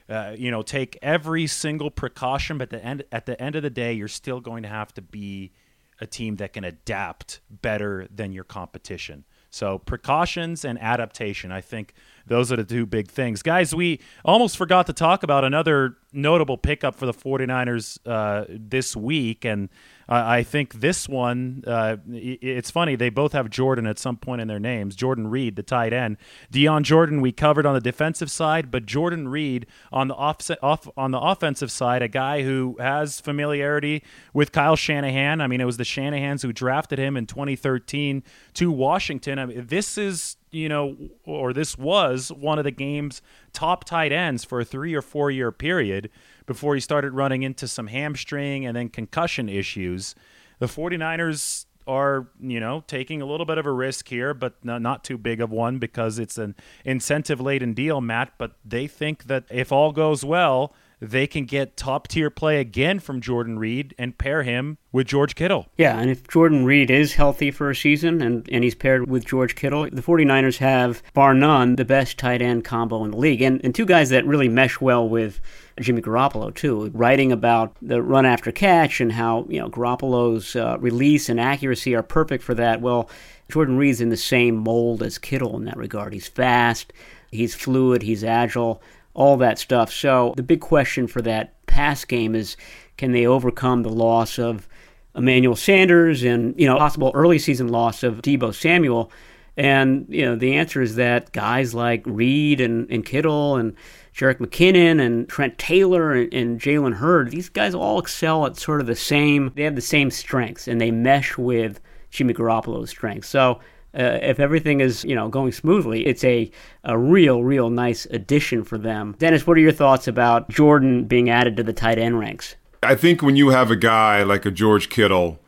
Uh, 0.09 0.35
you 0.37 0.51
know, 0.51 0.61
take 0.61 0.97
every 1.01 1.47
single 1.47 1.89
precaution, 1.89 2.57
but 2.57 2.69
the 2.69 2.83
end, 2.83 3.01
at 3.13 3.25
the 3.25 3.41
end 3.41 3.55
of 3.55 3.63
the 3.63 3.69
day, 3.69 3.93
you're 3.93 4.09
still 4.09 4.41
going 4.41 4.61
to 4.61 4.67
have 4.67 4.93
to 4.93 5.01
be 5.01 5.53
a 6.01 6.07
team 6.07 6.35
that 6.35 6.51
can 6.51 6.65
adapt 6.65 7.39
better 7.49 8.07
than 8.13 8.33
your 8.33 8.43
competition. 8.43 9.23
So 9.51 9.77
precautions 9.77 10.65
and 10.65 10.77
adaptation, 10.81 11.51
I 11.51 11.61
think 11.61 11.93
those 12.27 12.51
are 12.51 12.55
the 12.55 12.63
two 12.63 12.85
big 12.85 13.09
things. 13.09 13.41
Guys, 13.41 13.73
we 13.73 13.99
almost 14.23 14.57
forgot 14.57 14.87
to 14.87 14.93
talk 14.93 15.23
about 15.23 15.43
another 15.43 15.97
notable 16.13 16.57
pickup 16.57 16.95
for 16.95 17.05
the 17.05 17.13
49ers 17.13 17.99
uh, 18.05 18.45
this 18.49 18.95
week, 18.95 19.45
and 19.45 19.69
I 20.13 20.43
think 20.43 20.73
this 20.73 21.07
one, 21.07 21.63
uh, 21.65 21.95
it's 22.09 22.69
funny. 22.69 22.97
They 22.97 23.09
both 23.09 23.31
have 23.31 23.49
Jordan 23.49 23.87
at 23.87 23.97
some 23.97 24.17
point 24.17 24.41
in 24.41 24.49
their 24.49 24.59
names. 24.59 24.93
Jordan 24.93 25.27
Reed, 25.27 25.55
the 25.55 25.63
tight 25.63 25.93
end. 25.93 26.17
Dion 26.51 26.83
Jordan, 26.83 27.21
we 27.21 27.31
covered 27.31 27.65
on 27.65 27.75
the 27.75 27.79
defensive 27.79 28.29
side, 28.29 28.71
but 28.71 28.85
Jordan 28.85 29.29
Reed 29.29 29.67
on 29.89 30.09
the 30.09 30.15
offset, 30.15 30.59
off 30.61 30.89
on 30.97 31.11
the 31.11 31.19
offensive 31.19 31.71
side, 31.71 32.01
a 32.01 32.09
guy 32.09 32.43
who 32.43 32.75
has 32.79 33.21
familiarity 33.21 34.03
with 34.33 34.51
Kyle 34.51 34.75
Shanahan. 34.75 35.39
I 35.39 35.47
mean, 35.47 35.61
it 35.61 35.65
was 35.65 35.77
the 35.77 35.85
Shanahans 35.85 36.41
who 36.41 36.51
drafted 36.51 36.99
him 36.99 37.15
in 37.15 37.25
2013 37.25 38.21
to 38.55 38.69
Washington. 38.69 39.39
I 39.39 39.45
mean, 39.45 39.65
this 39.67 39.97
is 39.97 40.35
you 40.51 40.69
know, 40.69 40.95
or 41.25 41.53
this 41.53 41.77
was 41.77 42.31
one 42.31 42.57
of 42.57 42.65
the 42.65 42.71
game's 42.71 43.21
top 43.53 43.85
tight 43.85 44.11
ends 44.11 44.43
for 44.43 44.59
a 44.61 44.65
three 44.65 44.93
or 44.93 45.01
four 45.01 45.31
year 45.31 45.51
period 45.51 46.09
before 46.45 46.75
he 46.75 46.81
started 46.81 47.13
running 47.13 47.43
into 47.43 47.67
some 47.67 47.87
hamstring 47.87 48.65
and 48.65 48.75
then 48.75 48.89
concussion 48.89 49.47
issues. 49.47 50.13
The 50.59 50.67
49ers 50.67 51.65
are, 51.87 52.27
you 52.39 52.59
know, 52.59 52.83
taking 52.87 53.21
a 53.21 53.25
little 53.25 53.45
bit 53.45 53.57
of 53.57 53.65
a 53.65 53.71
risk 53.71 54.07
here, 54.09 54.33
but 54.33 54.63
not 54.63 55.03
too 55.03 55.17
big 55.17 55.41
of 55.41 55.49
one 55.49 55.79
because 55.79 56.19
it's 56.19 56.37
an 56.37 56.55
incentive 56.85 57.41
laden 57.41 57.73
deal, 57.73 58.01
Matt. 58.01 58.33
But 58.37 58.53
they 58.63 58.87
think 58.87 59.23
that 59.25 59.45
if 59.49 59.71
all 59.71 59.91
goes 59.91 60.23
well, 60.23 60.73
they 61.01 61.25
can 61.25 61.45
get 61.45 61.75
top 61.75 62.07
tier 62.07 62.29
play 62.29 62.59
again 62.59 62.99
from 62.99 63.21
Jordan 63.21 63.57
Reed 63.57 63.95
and 63.97 64.17
pair 64.17 64.43
him 64.43 64.77
with 64.91 65.07
George 65.07 65.33
Kittle. 65.33 65.67
Yeah, 65.75 65.97
and 65.97 66.11
if 66.11 66.27
Jordan 66.27 66.63
Reed 66.63 66.91
is 66.91 67.13
healthy 67.13 67.49
for 67.49 67.71
a 67.71 67.75
season 67.75 68.21
and, 68.21 68.47
and 68.51 68.63
he's 68.63 68.75
paired 68.75 69.09
with 69.09 69.25
George 69.25 69.55
Kittle, 69.55 69.89
the 69.91 70.03
49ers 70.03 70.57
have, 70.57 71.01
bar 71.13 71.33
none, 71.33 71.75
the 71.75 71.85
best 71.85 72.19
tight 72.19 72.41
end 72.41 72.63
combo 72.63 73.03
in 73.03 73.11
the 73.11 73.17
league. 73.17 73.41
And, 73.41 73.59
and 73.63 73.73
two 73.73 73.85
guys 73.85 74.09
that 74.09 74.27
really 74.27 74.47
mesh 74.47 74.79
well 74.79 75.09
with 75.09 75.41
Jimmy 75.79 76.03
Garoppolo 76.03 76.53
too, 76.53 76.91
writing 76.93 77.31
about 77.31 77.75
the 77.81 78.03
run 78.03 78.27
after 78.27 78.51
catch 78.51 79.01
and 79.01 79.11
how 79.11 79.47
you 79.49 79.59
know 79.59 79.69
Garoppolo's 79.69 80.55
uh, 80.55 80.77
release 80.79 81.29
and 81.29 81.39
accuracy 81.39 81.95
are 81.95 82.03
perfect 82.03 82.43
for 82.43 82.53
that. 82.53 82.79
Well, 82.79 83.09
Jordan 83.49 83.77
Reed's 83.77 84.01
in 84.01 84.09
the 84.09 84.17
same 84.17 84.55
mold 84.55 85.01
as 85.01 85.17
Kittle 85.17 85.57
in 85.57 85.65
that 85.65 85.77
regard. 85.77 86.13
He's 86.13 86.27
fast, 86.27 86.93
he's 87.31 87.55
fluid, 87.55 88.03
he's 88.03 88.23
agile 88.23 88.83
all 89.13 89.37
that 89.37 89.59
stuff. 89.59 89.91
So 89.91 90.33
the 90.37 90.43
big 90.43 90.61
question 90.61 91.07
for 91.07 91.21
that 91.21 91.65
pass 91.65 92.05
game 92.05 92.35
is 92.35 92.57
can 92.97 93.11
they 93.11 93.25
overcome 93.25 93.83
the 93.83 93.89
loss 93.89 94.37
of 94.37 94.67
Emmanuel 95.15 95.55
Sanders 95.55 96.23
and, 96.23 96.57
you 96.59 96.65
know, 96.65 96.77
possible 96.77 97.11
early 97.13 97.39
season 97.39 97.67
loss 97.67 98.03
of 98.03 98.21
Deebo 98.21 98.53
Samuel? 98.53 99.11
And, 99.57 100.05
you 100.09 100.23
know, 100.25 100.35
the 100.35 100.55
answer 100.55 100.81
is 100.81 100.95
that 100.95 101.33
guys 101.33 101.73
like 101.73 102.03
Reed 102.05 102.61
and, 102.61 102.89
and 102.89 103.05
Kittle 103.05 103.57
and 103.57 103.75
Jerick 104.15 104.37
McKinnon 104.37 105.01
and 105.01 105.27
Trent 105.27 105.57
Taylor 105.57 106.13
and, 106.13 106.33
and 106.33 106.59
Jalen 106.59 106.93
Hurd, 106.93 107.31
these 107.31 107.49
guys 107.49 107.75
all 107.75 107.99
excel 107.99 108.45
at 108.45 108.57
sort 108.57 108.81
of 108.81 108.87
the 108.87 108.95
same, 108.95 109.51
they 109.55 109.63
have 109.63 109.75
the 109.75 109.81
same 109.81 110.09
strengths 110.09 110.67
and 110.67 110.79
they 110.79 110.91
mesh 110.91 111.37
with 111.37 111.81
Jimmy 112.11 112.33
Garoppolo's 112.33 112.89
strengths. 112.89 113.27
So 113.27 113.59
uh, 113.97 114.19
if 114.21 114.39
everything 114.39 114.79
is 114.79 115.03
you 115.03 115.15
know 115.15 115.27
going 115.27 115.51
smoothly, 115.51 116.05
it's 116.05 116.23
a 116.23 116.49
a 116.83 116.97
real 116.97 117.43
real 117.43 117.69
nice 117.69 118.05
addition 118.11 118.63
for 118.63 118.77
them. 118.77 119.15
Dennis, 119.19 119.45
what 119.45 119.57
are 119.57 119.61
your 119.61 119.71
thoughts 119.71 120.07
about 120.07 120.49
Jordan 120.49 121.05
being 121.05 121.29
added 121.29 121.57
to 121.57 121.63
the 121.63 121.73
tight 121.73 121.97
end 121.97 122.19
ranks? 122.19 122.55
I 122.83 122.95
think 122.95 123.21
when 123.21 123.35
you 123.35 123.49
have 123.49 123.69
a 123.69 123.75
guy 123.75 124.23
like 124.23 124.45
a 124.45 124.51
George 124.51 124.89
Kittle, 124.89 125.39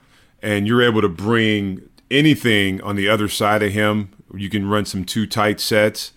and 0.42 0.68
you're 0.68 0.84
able 0.84 1.02
to 1.02 1.10
bring 1.10 1.90
anything 2.12 2.82
on 2.82 2.96
the 2.96 3.10
other 3.10 3.28
side 3.28 3.64
of 3.64 3.72
him, 3.72 4.12
you 4.36 4.50
can 4.50 4.68
run 4.68 4.86
some 4.86 5.06
two 5.06 5.26
tight 5.26 5.60
sets, 5.60 6.12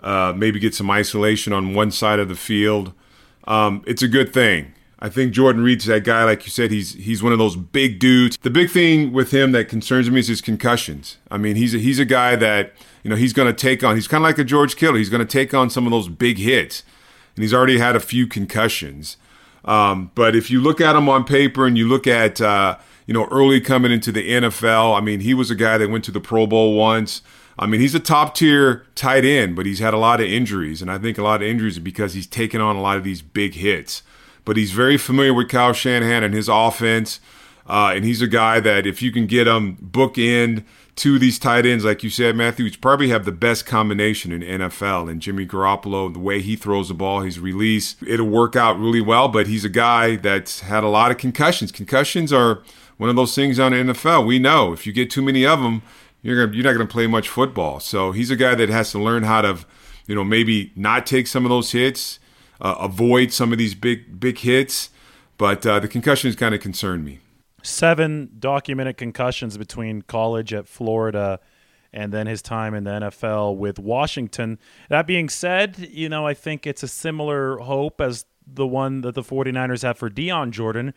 uh, 0.00 0.32
maybe 0.36 0.60
get 0.60 0.74
some 0.74 0.90
isolation 0.90 1.52
on 1.52 1.74
one 1.74 1.90
side 1.90 2.18
of 2.18 2.28
the 2.28 2.34
field. 2.34 2.92
Um, 3.44 3.82
it's 3.86 4.02
a 4.02 4.08
good 4.08 4.32
thing. 4.32 4.74
I 5.04 5.08
think 5.08 5.32
Jordan 5.32 5.64
Reed's 5.64 5.86
that 5.86 6.04
guy, 6.04 6.22
like 6.22 6.44
you 6.44 6.50
said, 6.52 6.70
he's 6.70 6.94
he's 6.94 7.24
one 7.24 7.32
of 7.32 7.38
those 7.40 7.56
big 7.56 7.98
dudes. 7.98 8.36
The 8.36 8.50
big 8.50 8.70
thing 8.70 9.12
with 9.12 9.32
him 9.32 9.50
that 9.50 9.68
concerns 9.68 10.08
me 10.08 10.20
is 10.20 10.28
his 10.28 10.40
concussions. 10.40 11.16
I 11.28 11.38
mean, 11.38 11.56
he's 11.56 11.74
a, 11.74 11.78
he's 11.78 11.98
a 11.98 12.04
guy 12.04 12.36
that 12.36 12.72
you 13.02 13.10
know 13.10 13.16
he's 13.16 13.32
going 13.32 13.48
to 13.48 13.52
take 13.52 13.82
on. 13.82 13.96
He's 13.96 14.06
kind 14.06 14.22
of 14.22 14.28
like 14.28 14.38
a 14.38 14.44
George 14.44 14.76
Kittle. 14.76 14.94
He's 14.94 15.08
going 15.10 15.26
to 15.26 15.30
take 15.30 15.52
on 15.54 15.70
some 15.70 15.86
of 15.86 15.90
those 15.90 16.08
big 16.08 16.38
hits, 16.38 16.84
and 17.34 17.42
he's 17.42 17.52
already 17.52 17.78
had 17.78 17.96
a 17.96 18.00
few 18.00 18.28
concussions. 18.28 19.16
Um, 19.64 20.12
but 20.14 20.36
if 20.36 20.52
you 20.52 20.60
look 20.60 20.80
at 20.80 20.94
him 20.94 21.08
on 21.08 21.24
paper 21.24 21.66
and 21.66 21.76
you 21.76 21.88
look 21.88 22.06
at 22.06 22.40
uh, 22.40 22.78
you 23.04 23.12
know 23.12 23.26
early 23.32 23.60
coming 23.60 23.90
into 23.90 24.12
the 24.12 24.30
NFL, 24.30 24.96
I 24.96 25.00
mean, 25.00 25.18
he 25.18 25.34
was 25.34 25.50
a 25.50 25.56
guy 25.56 25.78
that 25.78 25.90
went 25.90 26.04
to 26.04 26.12
the 26.12 26.20
Pro 26.20 26.46
Bowl 26.46 26.76
once. 26.76 27.22
I 27.58 27.66
mean, 27.66 27.80
he's 27.80 27.96
a 27.96 28.00
top 28.00 28.36
tier 28.36 28.86
tight 28.94 29.24
end, 29.24 29.56
but 29.56 29.66
he's 29.66 29.80
had 29.80 29.94
a 29.94 29.98
lot 29.98 30.20
of 30.20 30.28
injuries, 30.28 30.80
and 30.80 30.92
I 30.92 30.98
think 30.98 31.18
a 31.18 31.24
lot 31.24 31.42
of 31.42 31.48
injuries 31.48 31.80
because 31.80 32.14
he's 32.14 32.28
taken 32.28 32.60
on 32.60 32.76
a 32.76 32.80
lot 32.80 32.96
of 32.96 33.02
these 33.02 33.20
big 33.20 33.54
hits 33.54 34.04
but 34.44 34.56
he's 34.56 34.72
very 34.72 34.96
familiar 34.96 35.34
with 35.34 35.48
Kyle 35.48 35.72
Shanahan 35.72 36.24
and 36.24 36.34
his 36.34 36.48
offense. 36.48 37.20
Uh, 37.66 37.92
and 37.94 38.04
he's 38.04 38.20
a 38.20 38.26
guy 38.26 38.60
that 38.60 38.86
if 38.86 39.02
you 39.02 39.12
can 39.12 39.26
get 39.26 39.46
him 39.46 39.76
bookend 39.76 40.64
to 40.96 41.18
these 41.18 41.38
tight 41.38 41.64
ends, 41.64 41.84
like 41.84 42.02
you 42.02 42.10
said, 42.10 42.36
Matthew, 42.36 42.66
he's 42.66 42.76
probably 42.76 43.08
have 43.08 43.24
the 43.24 43.32
best 43.32 43.64
combination 43.64 44.32
in 44.32 44.60
NFL. 44.60 45.10
And 45.10 45.22
Jimmy 45.22 45.46
Garoppolo, 45.46 46.12
the 46.12 46.18
way 46.18 46.40
he 46.40 46.56
throws 46.56 46.88
the 46.88 46.94
ball, 46.94 47.20
his 47.20 47.38
release, 47.38 47.96
it'll 48.06 48.26
work 48.26 48.56
out 48.56 48.78
really 48.78 49.00
well. 49.00 49.28
But 49.28 49.46
he's 49.46 49.64
a 49.64 49.70
guy 49.70 50.16
that's 50.16 50.60
had 50.60 50.84
a 50.84 50.88
lot 50.88 51.10
of 51.10 51.18
concussions. 51.18 51.72
Concussions 51.72 52.32
are 52.32 52.62
one 52.98 53.08
of 53.08 53.16
those 53.16 53.34
things 53.34 53.58
on 53.58 53.72
NFL. 53.72 54.26
We 54.26 54.38
know 54.38 54.72
if 54.72 54.86
you 54.86 54.92
get 54.92 55.10
too 55.10 55.22
many 55.22 55.46
of 55.46 55.60
them, 55.60 55.82
you're 56.20 56.44
gonna, 56.44 56.56
you're 56.56 56.64
not 56.64 56.74
going 56.74 56.86
to 56.86 56.92
play 56.92 57.06
much 57.06 57.28
football. 57.28 57.80
So 57.80 58.12
he's 58.12 58.30
a 58.30 58.36
guy 58.36 58.54
that 58.54 58.68
has 58.68 58.90
to 58.92 58.98
learn 58.98 59.22
how 59.22 59.40
to, 59.42 59.58
you 60.06 60.14
know, 60.14 60.24
maybe 60.24 60.72
not 60.76 61.06
take 61.06 61.26
some 61.26 61.44
of 61.44 61.48
those 61.48 61.72
hits 61.72 62.18
uh, 62.62 62.76
avoid 62.78 63.32
some 63.32 63.52
of 63.52 63.58
these 63.58 63.74
big 63.74 64.18
big 64.18 64.38
hits. 64.38 64.88
But 65.36 65.66
uh, 65.66 65.80
the 65.80 65.88
concussions 65.88 66.36
kind 66.36 66.54
of 66.54 66.60
concern 66.60 67.04
me. 67.04 67.18
Seven 67.62 68.30
documented 68.38 68.96
concussions 68.96 69.58
between 69.58 70.02
college 70.02 70.54
at 70.54 70.66
Florida 70.68 71.40
and 71.92 72.12
then 72.12 72.26
his 72.26 72.42
time 72.42 72.74
in 72.74 72.84
the 72.84 72.90
NFL 72.90 73.56
with 73.56 73.78
Washington. 73.78 74.58
That 74.88 75.06
being 75.06 75.28
said, 75.28 75.88
you 75.90 76.08
know, 76.08 76.26
I 76.26 76.34
think 76.34 76.66
it's 76.66 76.82
a 76.82 76.88
similar 76.88 77.58
hope 77.58 78.00
as 78.00 78.24
the 78.46 78.66
one 78.66 79.02
that 79.02 79.14
the 79.14 79.22
49ers 79.22 79.82
have 79.82 79.98
for 79.98 80.08
Dion 80.08 80.52
Jordan. 80.52 80.94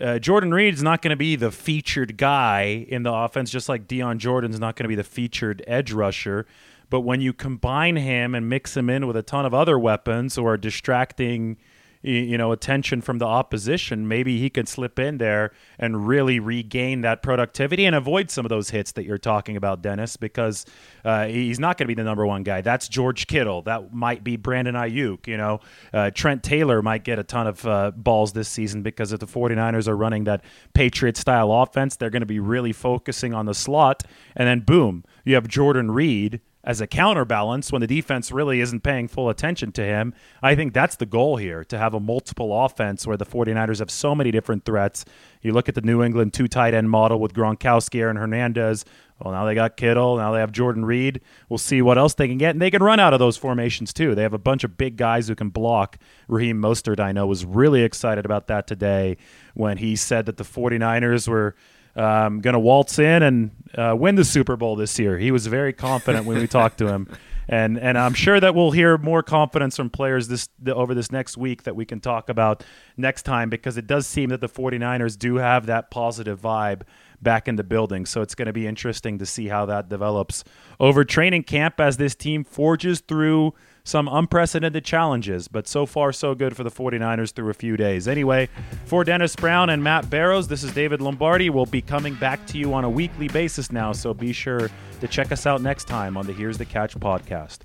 Uh, 0.00 0.18
Jordan 0.18 0.52
Reed 0.52 0.74
is 0.74 0.82
not 0.82 1.02
going 1.02 1.10
to 1.10 1.16
be 1.16 1.36
the 1.36 1.50
featured 1.50 2.16
guy 2.16 2.86
in 2.88 3.02
the 3.02 3.12
offense, 3.12 3.50
just 3.50 3.68
like 3.68 3.86
Dion 3.86 4.18
Jordan's 4.18 4.58
not 4.58 4.74
going 4.74 4.84
to 4.84 4.88
be 4.88 4.94
the 4.94 5.04
featured 5.04 5.62
edge 5.66 5.92
rusher. 5.92 6.46
But 6.92 7.00
when 7.00 7.22
you 7.22 7.32
combine 7.32 7.96
him 7.96 8.34
and 8.34 8.50
mix 8.50 8.76
him 8.76 8.90
in 8.90 9.06
with 9.06 9.16
a 9.16 9.22
ton 9.22 9.46
of 9.46 9.54
other 9.54 9.78
weapons 9.78 10.36
or 10.36 10.58
distracting, 10.58 11.56
you 12.02 12.36
know 12.36 12.52
attention 12.52 13.00
from 13.00 13.16
the 13.16 13.24
opposition, 13.24 14.06
maybe 14.06 14.38
he 14.38 14.50
can 14.50 14.66
slip 14.66 14.98
in 14.98 15.16
there 15.16 15.52
and 15.78 16.06
really 16.06 16.38
regain 16.38 17.00
that 17.00 17.22
productivity 17.22 17.86
and 17.86 17.96
avoid 17.96 18.30
some 18.30 18.44
of 18.44 18.50
those 18.50 18.68
hits 18.68 18.92
that 18.92 19.06
you're 19.06 19.16
talking 19.16 19.56
about, 19.56 19.80
Dennis, 19.80 20.18
because 20.18 20.66
uh, 21.02 21.28
he's 21.28 21.58
not 21.58 21.78
going 21.78 21.86
to 21.86 21.88
be 21.88 21.94
the 21.94 22.04
number 22.04 22.26
one 22.26 22.42
guy. 22.42 22.60
That's 22.60 22.88
George 22.88 23.26
Kittle. 23.26 23.62
That 23.62 23.94
might 23.94 24.22
be 24.22 24.36
Brandon 24.36 24.74
Aiyuk. 24.74 25.26
You 25.26 25.38
know, 25.38 25.60
uh, 25.94 26.10
Trent 26.10 26.42
Taylor 26.42 26.82
might 26.82 27.04
get 27.04 27.18
a 27.18 27.24
ton 27.24 27.46
of 27.46 27.66
uh, 27.66 27.92
balls 27.92 28.34
this 28.34 28.50
season 28.50 28.82
because 28.82 29.14
if 29.14 29.20
the 29.20 29.26
49ers 29.26 29.88
are 29.88 29.96
running 29.96 30.24
that 30.24 30.44
Patriot 30.74 31.16
style 31.16 31.52
offense, 31.52 31.96
they're 31.96 32.10
going 32.10 32.20
to 32.20 32.26
be 32.26 32.40
really 32.40 32.74
focusing 32.74 33.32
on 33.32 33.46
the 33.46 33.54
slot, 33.54 34.02
and 34.36 34.46
then 34.46 34.60
boom, 34.60 35.04
you 35.24 35.36
have 35.36 35.48
Jordan 35.48 35.90
Reed 35.90 36.42
as 36.64 36.80
a 36.80 36.86
counterbalance 36.86 37.72
when 37.72 37.80
the 37.80 37.86
defense 37.86 38.30
really 38.30 38.60
isn't 38.60 38.82
paying 38.82 39.08
full 39.08 39.28
attention 39.28 39.72
to 39.72 39.82
him. 39.82 40.14
I 40.42 40.54
think 40.54 40.72
that's 40.72 40.96
the 40.96 41.06
goal 41.06 41.36
here 41.36 41.64
to 41.64 41.78
have 41.78 41.92
a 41.92 42.00
multiple 42.00 42.64
offense 42.64 43.06
where 43.06 43.16
the 43.16 43.26
49ers 43.26 43.80
have 43.80 43.90
so 43.90 44.14
many 44.14 44.30
different 44.30 44.64
threats. 44.64 45.04
You 45.42 45.52
look 45.52 45.68
at 45.68 45.74
the 45.74 45.80
New 45.80 46.02
England 46.02 46.34
two 46.34 46.46
tight 46.46 46.72
end 46.72 46.88
model 46.88 47.18
with 47.18 47.34
Gronkowski 47.34 48.08
and 48.08 48.18
Hernandez. 48.18 48.84
Well, 49.18 49.34
now 49.34 49.44
they 49.44 49.54
got 49.54 49.76
Kittle. 49.76 50.16
Now 50.16 50.32
they 50.32 50.40
have 50.40 50.52
Jordan 50.52 50.84
Reed. 50.84 51.20
We'll 51.48 51.58
see 51.58 51.82
what 51.82 51.98
else 51.98 52.14
they 52.14 52.28
can 52.28 52.38
get. 52.38 52.50
And 52.50 52.62
they 52.62 52.70
can 52.70 52.82
run 52.82 53.00
out 53.00 53.12
of 53.12 53.18
those 53.18 53.36
formations, 53.36 53.92
too. 53.92 54.14
They 54.14 54.22
have 54.22 54.32
a 54.32 54.38
bunch 54.38 54.64
of 54.64 54.76
big 54.76 54.96
guys 54.96 55.28
who 55.28 55.34
can 55.34 55.48
block. 55.48 55.98
Raheem 56.26 56.60
Mostert, 56.60 56.98
I 56.98 57.12
know, 57.12 57.26
was 57.26 57.44
really 57.44 57.82
excited 57.82 58.24
about 58.24 58.48
that 58.48 58.66
today 58.66 59.16
when 59.54 59.78
he 59.78 59.94
said 59.94 60.26
that 60.26 60.38
the 60.38 60.44
49ers 60.44 61.28
were– 61.28 61.54
um, 61.96 62.40
going 62.40 62.54
to 62.54 62.60
waltz 62.60 62.98
in 62.98 63.22
and 63.22 63.50
uh, 63.76 63.94
win 63.98 64.14
the 64.14 64.24
Super 64.24 64.56
Bowl 64.56 64.76
this 64.76 64.98
year. 64.98 65.18
He 65.18 65.30
was 65.30 65.46
very 65.46 65.72
confident 65.72 66.26
when 66.26 66.38
we 66.38 66.46
talked 66.46 66.78
to 66.78 66.88
him. 66.88 67.08
And, 67.48 67.76
and 67.76 67.98
I'm 67.98 68.14
sure 68.14 68.38
that 68.38 68.54
we'll 68.54 68.70
hear 68.70 68.96
more 68.96 69.22
confidence 69.22 69.76
from 69.76 69.90
players 69.90 70.28
this 70.28 70.48
over 70.66 70.94
this 70.94 71.10
next 71.10 71.36
week 71.36 71.64
that 71.64 71.74
we 71.74 71.84
can 71.84 71.98
talk 71.98 72.28
about 72.28 72.64
next 72.96 73.24
time 73.24 73.50
because 73.50 73.76
it 73.76 73.88
does 73.88 74.06
seem 74.06 74.30
that 74.30 74.40
the 74.40 74.48
49ers 74.48 75.18
do 75.18 75.36
have 75.36 75.66
that 75.66 75.90
positive 75.90 76.40
vibe 76.40 76.82
back 77.20 77.48
in 77.48 77.56
the 77.56 77.64
building. 77.64 78.06
So 78.06 78.22
it's 78.22 78.36
going 78.36 78.46
to 78.46 78.52
be 78.52 78.66
interesting 78.66 79.18
to 79.18 79.26
see 79.26 79.48
how 79.48 79.66
that 79.66 79.88
develops 79.88 80.44
over 80.78 81.04
training 81.04 81.42
camp 81.42 81.80
as 81.80 81.96
this 81.96 82.14
team 82.14 82.44
forges 82.44 83.00
through– 83.00 83.54
some 83.84 84.08
unprecedented 84.08 84.84
challenges, 84.84 85.48
but 85.48 85.66
so 85.66 85.86
far 85.86 86.12
so 86.12 86.34
good 86.34 86.56
for 86.56 86.62
the 86.62 86.70
49ers 86.70 87.32
through 87.32 87.50
a 87.50 87.54
few 87.54 87.76
days. 87.76 88.06
Anyway, 88.06 88.48
for 88.84 89.04
Dennis 89.04 89.34
Brown 89.34 89.70
and 89.70 89.82
Matt 89.82 90.08
Barrows, 90.08 90.48
this 90.48 90.62
is 90.62 90.72
David 90.72 91.00
Lombardi. 91.00 91.50
We'll 91.50 91.66
be 91.66 91.82
coming 91.82 92.14
back 92.14 92.44
to 92.46 92.58
you 92.58 92.72
on 92.74 92.84
a 92.84 92.90
weekly 92.90 93.28
basis 93.28 93.72
now, 93.72 93.92
so 93.92 94.14
be 94.14 94.32
sure 94.32 94.70
to 95.00 95.08
check 95.08 95.32
us 95.32 95.46
out 95.46 95.62
next 95.62 95.84
time 95.84 96.16
on 96.16 96.26
the 96.26 96.32
Here's 96.32 96.58
the 96.58 96.64
Catch 96.64 96.94
podcast. 96.98 97.58